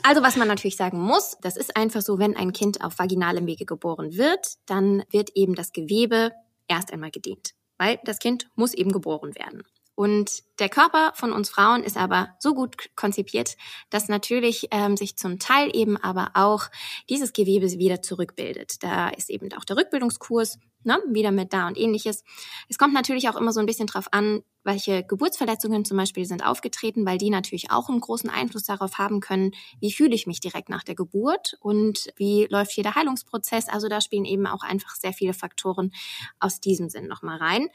[0.02, 3.46] Also, was man natürlich sagen muss, das ist einfach so, wenn ein Kind auf vaginalem
[3.46, 6.32] Wege geboren wird, dann wird eben das Gewebe
[6.68, 9.64] erst einmal gedehnt, weil das Kind muss eben geboren werden.
[9.98, 13.58] Und der Körper von uns Frauen ist aber so gut konzipiert,
[13.90, 16.66] dass natürlich ähm, sich zum Teil eben aber auch
[17.10, 18.84] dieses Gewebe wieder zurückbildet.
[18.84, 22.24] Da ist eben auch der Rückbildungskurs, ne, wieder mit da und ähnliches.
[22.70, 26.46] Es kommt natürlich auch immer so ein bisschen drauf an, welche Geburtsverletzungen zum Beispiel sind
[26.46, 30.40] aufgetreten, weil die natürlich auch einen großen Einfluss darauf haben können, wie fühle ich mich
[30.40, 33.70] direkt nach der Geburt und wie läuft hier der Heilungsprozess.
[33.70, 35.92] Also da spielen eben auch einfach sehr viele Faktoren
[36.40, 37.70] aus diesem Sinn nochmal rein.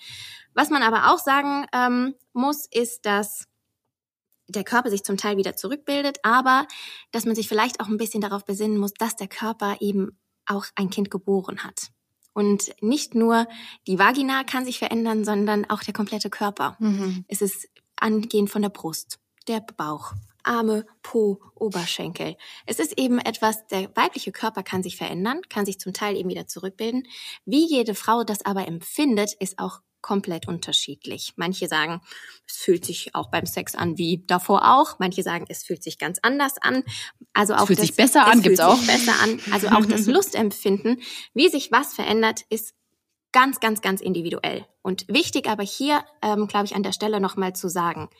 [0.54, 3.46] Was man aber auch sagen ähm, muss, ist, dass
[4.48, 6.66] der Körper sich zum Teil wieder zurückbildet, aber
[7.10, 10.66] dass man sich vielleicht auch ein bisschen darauf besinnen muss, dass der Körper eben auch
[10.74, 11.90] ein Kind geboren hat.
[12.32, 13.46] Und nicht nur
[13.86, 16.76] die Vagina kann sich verändern, sondern auch der komplette Körper.
[16.78, 17.24] Mhm.
[17.28, 19.18] Es ist angehend von der Brust,
[19.48, 20.12] der Bauch,
[20.42, 22.36] Arme, Po, Oberschenkel.
[22.66, 26.28] Es ist eben etwas, der weibliche Körper kann sich verändern, kann sich zum Teil eben
[26.28, 27.06] wieder zurückbilden.
[27.44, 31.34] Wie jede Frau das aber empfindet, ist auch komplett unterschiedlich.
[31.36, 32.00] Manche sagen,
[32.46, 34.98] es fühlt sich auch beim Sex an wie davor auch.
[34.98, 36.84] Manche sagen, es fühlt sich ganz anders an.
[37.32, 38.78] Also auch fühlt das, sich besser es an, gibt's auch.
[38.84, 39.40] Besser an.
[39.52, 41.00] Also auch das Lustempfinden,
[41.32, 42.74] wie sich was verändert, ist
[43.32, 44.66] ganz, ganz, ganz individuell.
[44.82, 48.10] Und wichtig aber hier, ähm, glaube ich, an der Stelle nochmal zu sagen,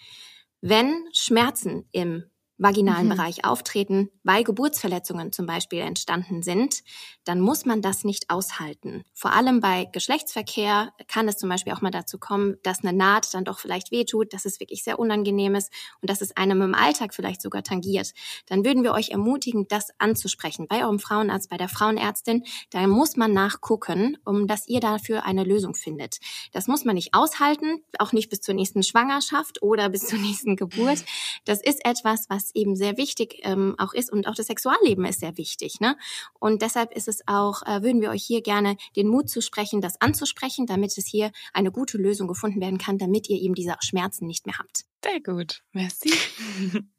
[0.61, 2.25] wenn Schmerzen im
[2.59, 3.11] vaginalen Mhm.
[3.11, 6.83] Bereich auftreten, weil Geburtsverletzungen zum Beispiel entstanden sind,
[7.25, 9.05] dann muss man das nicht aushalten.
[9.15, 13.35] Vor allem bei Geschlechtsverkehr kann es zum Beispiel auch mal dazu kommen, dass eine Naht
[13.35, 16.75] dann doch vielleicht wehtut, dass es wirklich sehr unangenehm ist und dass es einem im
[16.75, 18.13] Alltag vielleicht sogar tangiert.
[18.47, 22.45] Dann würden wir euch ermutigen, das anzusprechen bei eurem Frauenarzt, bei der Frauenärztin.
[22.71, 26.19] Da muss man nachgucken, um dass ihr dafür eine Lösung findet.
[26.53, 30.57] Das muss man nicht aushalten, auch nicht bis zur nächsten Schwangerschaft oder bis zur nächsten
[30.57, 31.05] Geburt.
[31.45, 35.21] Das ist etwas, was eben sehr wichtig ähm, auch ist und auch das Sexualleben ist
[35.21, 35.81] sehr wichtig.
[35.81, 35.97] Ne?
[36.39, 40.01] Und deshalb ist es auch, äh, würden wir euch hier gerne den Mut zusprechen, das
[40.01, 44.27] anzusprechen, damit es hier eine gute Lösung gefunden werden kann, damit ihr eben diese Schmerzen
[44.27, 44.85] nicht mehr habt.
[45.05, 45.63] Sehr gut.
[45.73, 46.13] Merci.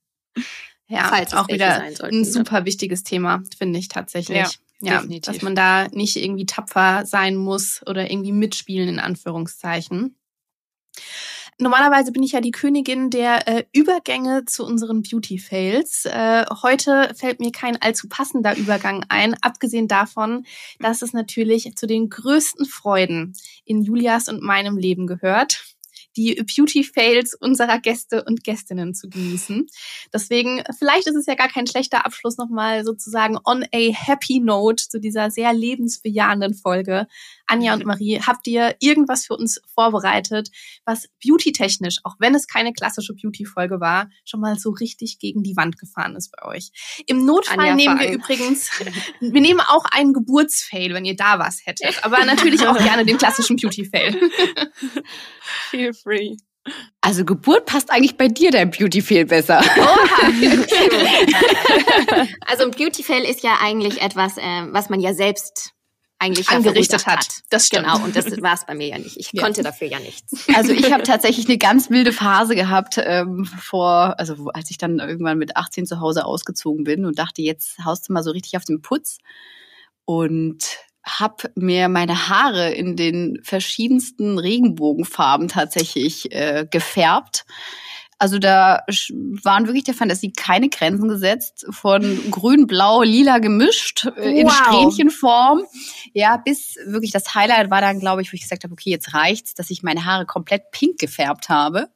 [0.88, 2.26] Ja, Falls auch wieder sein sollten, ein ne?
[2.26, 4.38] super wichtiges Thema, finde ich tatsächlich.
[4.38, 4.50] Ja,
[4.82, 5.34] Ja, definitiv.
[5.34, 10.16] dass man da nicht irgendwie tapfer sein muss oder irgendwie mitspielen, in Anführungszeichen.
[11.60, 16.06] Normalerweise bin ich ja die Königin der äh, Übergänge zu unseren Beauty-Fails.
[16.06, 20.46] Äh, heute fällt mir kein allzu passender Übergang ein, abgesehen davon,
[20.80, 23.34] dass es natürlich zu den größten Freuden
[23.66, 25.64] in Julias und meinem Leben gehört,
[26.16, 29.68] die Beauty-Fails unserer Gäste und Gästinnen zu genießen.
[30.14, 34.88] Deswegen, vielleicht ist es ja gar kein schlechter Abschluss nochmal sozusagen on a happy note
[34.88, 37.08] zu dieser sehr lebensbejahenden Folge.
[37.48, 40.50] Anja und Marie, habt ihr irgendwas für uns vorbereitet,
[40.86, 45.56] was beauty-technisch, auch wenn es keine klassische Beauty-Folge war, schon mal so richtig gegen die
[45.56, 46.72] Wand gefahren ist bei euch?
[47.08, 48.70] Im Notfall Anja, nehmen wir übrigens,
[49.20, 53.18] wir nehmen auch einen Geburtsfail, wenn ihr da was hättet, aber natürlich auch gerne den
[53.18, 54.14] klassischen Beauty-Fail.
[55.70, 56.36] Feel free.
[57.02, 59.60] Also Geburt passt eigentlich bei dir dein Beauty viel besser.
[62.48, 65.74] also ein Beauty Fail ist ja eigentlich etwas, äh, was man ja selbst
[66.24, 67.44] eigentlich Angerichtet verursacht hat.
[67.50, 67.86] Das stimmt.
[67.86, 69.18] Genau, und das war es bei mir ja nicht.
[69.18, 69.44] Ich Ja.
[69.44, 70.48] konnte dafür ja nichts.
[70.56, 75.00] Also ich habe tatsächlich eine ganz wilde Phase gehabt ähm, vor, also als ich dann
[75.00, 78.56] irgendwann mit 18 zu Hause ausgezogen bin und dachte, jetzt haust du mal so richtig
[78.58, 79.18] auf den Putz
[80.06, 80.64] und
[81.06, 87.46] habe mir meine Haare in den verschiedensten Regenbogenfarben tatsächlich äh, gefärbt.
[88.24, 88.84] Also da
[89.44, 94.54] waren wirklich der Fantasie keine Grenzen gesetzt, von grün, blau, lila gemischt, äh, in Wow.
[94.54, 95.64] Strähnchenform.
[96.14, 99.14] Ja, bis wirklich das Highlight war dann, glaube ich, wo ich gesagt habe, okay, jetzt
[99.14, 101.90] reicht's, dass ich meine Haare komplett pink gefärbt habe.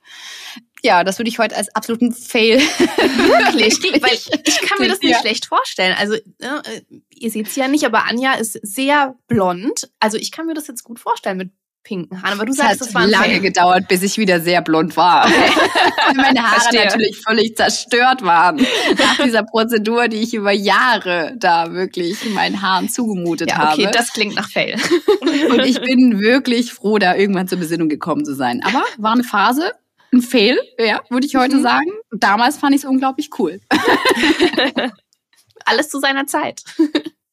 [0.84, 2.59] Ja, das würde ich heute als absoluten Fail.
[2.97, 4.13] Wirklich, weil
[4.45, 5.19] ich kann mir das nicht Ja.
[5.21, 5.95] schlecht vorstellen.
[5.97, 9.89] Also äh, ihr seht es ja nicht, aber Anja ist sehr blond.
[10.01, 11.51] Also ich kann mir das jetzt gut vorstellen mit
[11.88, 12.33] pinken Haaren.
[12.33, 15.23] Aber du Es sagst, hat das war lange gedauert, bis ich wieder sehr blond war.
[15.25, 16.85] Weil meine Haare Verstehe.
[16.85, 18.57] natürlich völlig zerstört waren.
[18.97, 23.93] Nach dieser Prozedur, die ich über Jahre da wirklich meinen Haaren zugemutet Ja, okay, habe.
[23.97, 24.75] das klingt nach Fail.
[25.49, 28.61] Und ich bin wirklich froh, da irgendwann zur Besinnung gekommen zu sein.
[28.63, 29.71] Aber war eine Phase,
[30.13, 31.61] ein Fail, ja, würde ich heute Mhm.
[31.63, 31.91] sagen.
[32.11, 33.59] Damals fand ich es unglaublich cool.
[35.65, 36.61] Alles zu seiner Zeit.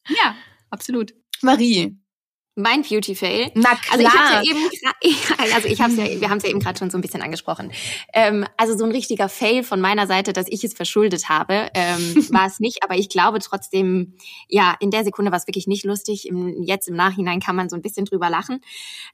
[0.08, 0.34] Ja,
[0.70, 1.12] absolut.
[1.42, 1.96] Marie.
[2.56, 3.50] Mein Beauty Fail.
[3.54, 4.24] Na Also ich klar.
[4.36, 6.96] habe ja eben, also ich habe ja, wir haben es ja eben gerade schon so
[6.96, 7.72] ein bisschen angesprochen.
[8.12, 12.14] Ähm, also so ein richtiger Fail von meiner Seite, dass ich es verschuldet habe, ähm,
[12.30, 12.84] war es nicht.
[12.84, 14.14] Aber ich glaube trotzdem,
[14.48, 16.28] ja, in der Sekunde war es wirklich nicht lustig.
[16.28, 18.60] Im, jetzt im Nachhinein kann man so ein bisschen drüber lachen.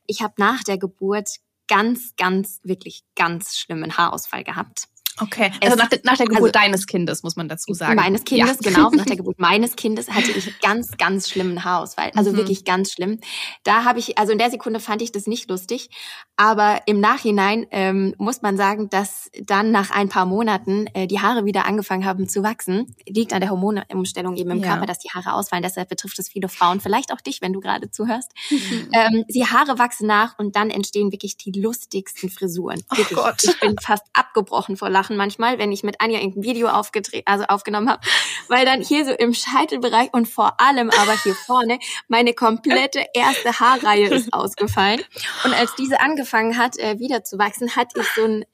[0.07, 1.37] Ich habe nach der Geburt
[1.67, 4.89] ganz, ganz, wirklich ganz schlimmen Haarausfall gehabt.
[5.21, 7.97] Okay, also nach, der- nach der Geburt also- deines Kindes, muss man dazu sagen.
[7.97, 8.71] Meines Kindes, Ja.
[8.71, 8.91] genau.
[8.91, 12.11] Nach der Geburt meines Kindes hatte ich ganz, ganz schlimmen Haarausfall.
[12.15, 12.37] Also Mhm.
[12.37, 13.21] wirklich ganz schlimm.
[13.65, 15.91] Da habe ich, also in der Sekunde fand ich das nicht lustig.
[16.37, 21.21] Aber im Nachhinein ähm, muss man sagen, dass dann nach ein paar Monaten äh, die
[21.21, 22.95] Haare wieder angefangen haben zu wachsen.
[23.07, 24.73] Liegt an der Hormonumstellung eben im Ja.
[24.73, 25.63] Körper, dass die Haare ausfallen.
[25.63, 28.33] Deshalb betrifft es viele Frauen, vielleicht auch dich, wenn du gerade zuhörst.
[28.51, 28.89] Mhm.
[28.93, 32.83] Ähm, die Haare wachsen nach und dann entstehen wirklich die lustigsten Frisuren.
[32.91, 33.19] Oh Wirklich.
[33.19, 33.45] Gott.
[33.45, 37.45] Ich bin fast abgebrochen vor Lachen manchmal, wenn ich mit Anja ein Video aufgedreht, also
[37.45, 38.01] aufgenommen habe,
[38.49, 43.59] weil dann hier so im Scheitelbereich und vor allem aber hier vorne meine komplette erste
[43.61, 45.01] Haarreihe ist ausgefallen.
[45.45, 48.45] Und als diese angefangen hat, äh, wieder zu wachsen, hatte ich so ein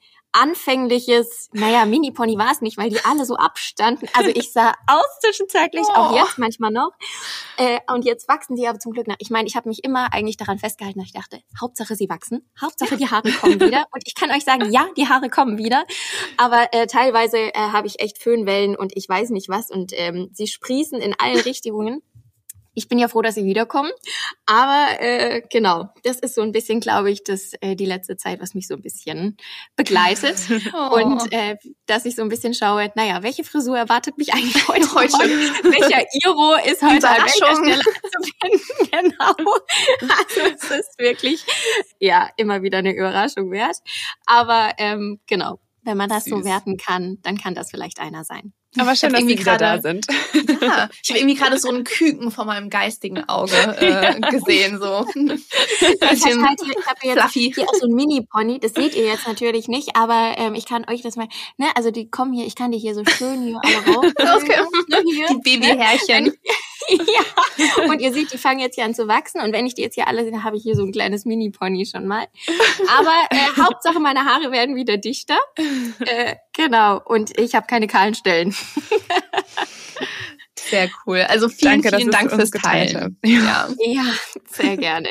[0.41, 4.07] anfängliches, naja, Mini-Pony war es nicht, weil die alle so abstanden.
[4.13, 6.15] Also ich sah aus zwischenzeitlich, auch Oh.
[6.15, 6.91] jetzt manchmal noch.
[7.57, 9.15] Äh, und jetzt wachsen die aber zum Glück nach.
[9.19, 12.49] Ich meine, ich habe mich immer eigentlich daran festgehalten, dass ich dachte, Hauptsache sie wachsen,
[12.61, 13.85] Hauptsache die Haare kommen wieder.
[13.91, 15.83] Und ich kann euch sagen, ja, die Haare kommen wieder.
[16.37, 19.69] Aber äh, teilweise äh, habe ich echt Föhnwellen und ich weiß nicht was.
[19.71, 22.01] Und ähm, sie sprießen in allen Richtungen.
[22.77, 23.89] Ich bin ja froh, dass sie wiederkommen.
[24.45, 28.39] Aber äh, genau, das ist so ein bisschen, glaube ich, das äh, die letzte Zeit,
[28.39, 29.37] was mich so ein bisschen
[29.75, 30.37] begleitet.
[30.73, 30.95] Oh.
[30.95, 31.55] Und äh,
[31.85, 34.93] dass ich so ein bisschen schaue, naja, welche Frisur erwartet mich eigentlich heute?
[34.93, 35.17] Heute.
[35.17, 37.55] Welcher Iro ist heute an welcher.
[37.55, 38.91] Stelle zu finden?
[38.91, 39.35] Genau.
[40.01, 41.43] Also es ist wirklich,
[41.99, 43.77] ja, immer wieder eine Überraschung wert.
[44.25, 46.45] Aber ähm, genau, wenn man das so Süß.
[46.45, 48.53] werten kann, dann kann das vielleicht einer sein.
[48.79, 50.07] Aber schön, dass Sie irgendwie wieder da gerade- sind.
[50.61, 54.79] Ja, ich habe irgendwie gerade so einen Küken vor meinem geistigen Auge äh, gesehen.
[54.79, 55.05] So.
[55.79, 56.41] Ich habe
[56.85, 57.53] hab jetzt fluffy.
[57.53, 60.85] hier auch so ein Mini-Pony, das seht ihr jetzt natürlich nicht, aber ähm, ich kann
[60.89, 63.59] euch das mal, ne, also die kommen hier, ich kann die hier so schön hier
[63.63, 63.97] alle.
[64.37, 64.61] Okay.
[64.89, 65.27] ne, hier.
[65.27, 66.33] Die Babyhärchen.
[66.89, 69.81] ja, und ihr seht, die fangen jetzt hier an zu wachsen und wenn ich die
[69.81, 72.27] jetzt hier alle sehe, dann habe ich hier so ein kleines Mini-Pony schon mal.
[72.97, 75.37] Aber äh, Hauptsache meine Haare werden wieder dichter.
[75.99, 78.55] Äh, genau, und ich habe keine kahlen Stellen.
[80.69, 81.19] Sehr cool.
[81.21, 83.17] Also vielen, Danke, dass vielen Dank fürs geteilt Teilen.
[83.23, 83.69] Ja.
[83.79, 84.03] Ja,
[84.49, 85.07] sehr gerne.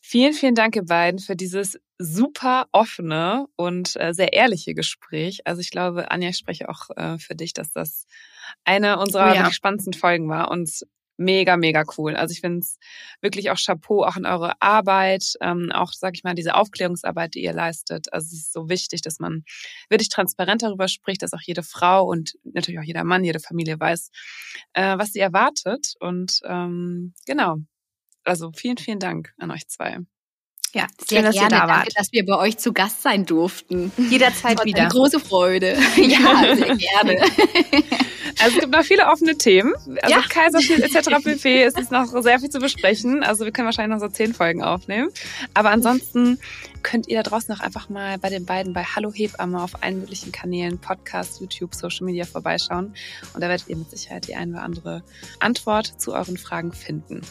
[0.00, 5.40] Vielen, vielen Dank, ihr beiden, für dieses super offene und äh, sehr ehrliche Gespräch.
[5.44, 8.06] Also ich glaube, Anja, ich spreche auch äh, für dich, dass das
[8.64, 9.50] eine unserer Oh ja.
[9.50, 10.86] spannendsten Folgen war und
[11.16, 12.14] mega, mega cool.
[12.14, 12.78] Also ich finde es
[13.20, 17.42] wirklich auch Chapeau auch in eure Arbeit, ähm, auch, sag ich mal, diese Aufklärungsarbeit, die
[17.42, 18.12] ihr leistet.
[18.12, 19.44] Also es ist so wichtig, dass man
[19.88, 23.78] wirklich transparent darüber spricht, dass auch jede Frau und natürlich auch jeder Mann, jede Familie
[23.80, 24.10] weiß,
[24.74, 25.94] äh, was sie erwartet.
[26.00, 27.56] Und ähm, genau.
[28.24, 30.00] Also vielen, vielen Dank an euch zwei.
[30.76, 31.46] Ja, Sehr schön, dass gerne.
[31.46, 31.88] ihr da Danke, wart.
[31.96, 33.90] dass wir bei euch zu Gast sein durften.
[34.10, 34.88] Jederzeit Eine wieder.
[34.88, 35.76] große Freude.
[35.96, 37.20] ja, sehr gerne.
[38.38, 39.72] Also es gibt noch viele offene Themen.
[40.02, 40.22] Also Ja.
[40.28, 41.08] Kaiserschnitt etc.
[41.46, 43.22] Es ist noch sehr viel zu besprechen.
[43.22, 45.08] Also wir können wahrscheinlich noch so zehn Folgen aufnehmen.
[45.54, 46.38] Aber ansonsten
[46.82, 50.00] könnt ihr da draußen auch einfach mal bei den beiden bei Hallo Hebamme auf allen
[50.00, 52.94] möglichen Kanälen, Podcast, YouTube, Social Media vorbeischauen.
[53.32, 55.02] Und da werdet ihr mit Sicherheit die eine oder andere
[55.40, 57.22] Antwort zu euren Fragen finden.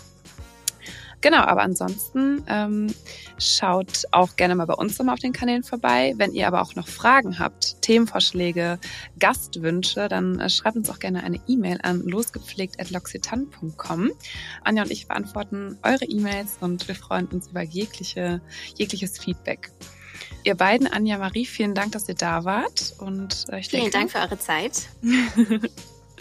[1.25, 2.93] Genau, aber ansonsten ähm,
[3.39, 6.13] schaut auch gerne mal bei uns nochmal auf den Kanälen vorbei.
[6.17, 8.77] Wenn ihr aber auch noch Fragen habt, Themenvorschläge,
[9.17, 14.11] Gastwünsche, dann äh, schreibt uns auch gerne eine E-Mail an losgepflegt.loxitan.com.
[14.63, 18.39] Anja und ich beantworten eure E-Mails und wir freuen uns über jegliche,
[18.75, 19.71] jegliches Feedback.
[20.43, 22.93] Ihr beiden, Anja Marie, vielen Dank, dass ihr da wart.
[22.99, 24.89] Und äh, ich Vielen denke, Dank für eure Zeit.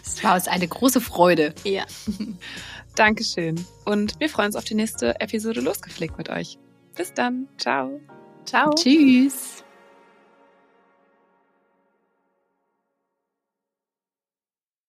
[0.07, 1.55] Es war uns eine große Freude.
[1.65, 1.85] Ja.
[2.95, 3.65] Dankeschön.
[3.85, 6.59] Und wir freuen uns auf die nächste Episode losgepflegt mit euch.
[6.95, 7.49] Bis dann.
[7.59, 8.01] Ciao.
[8.45, 8.73] Ciao.
[8.75, 9.64] Tschüss.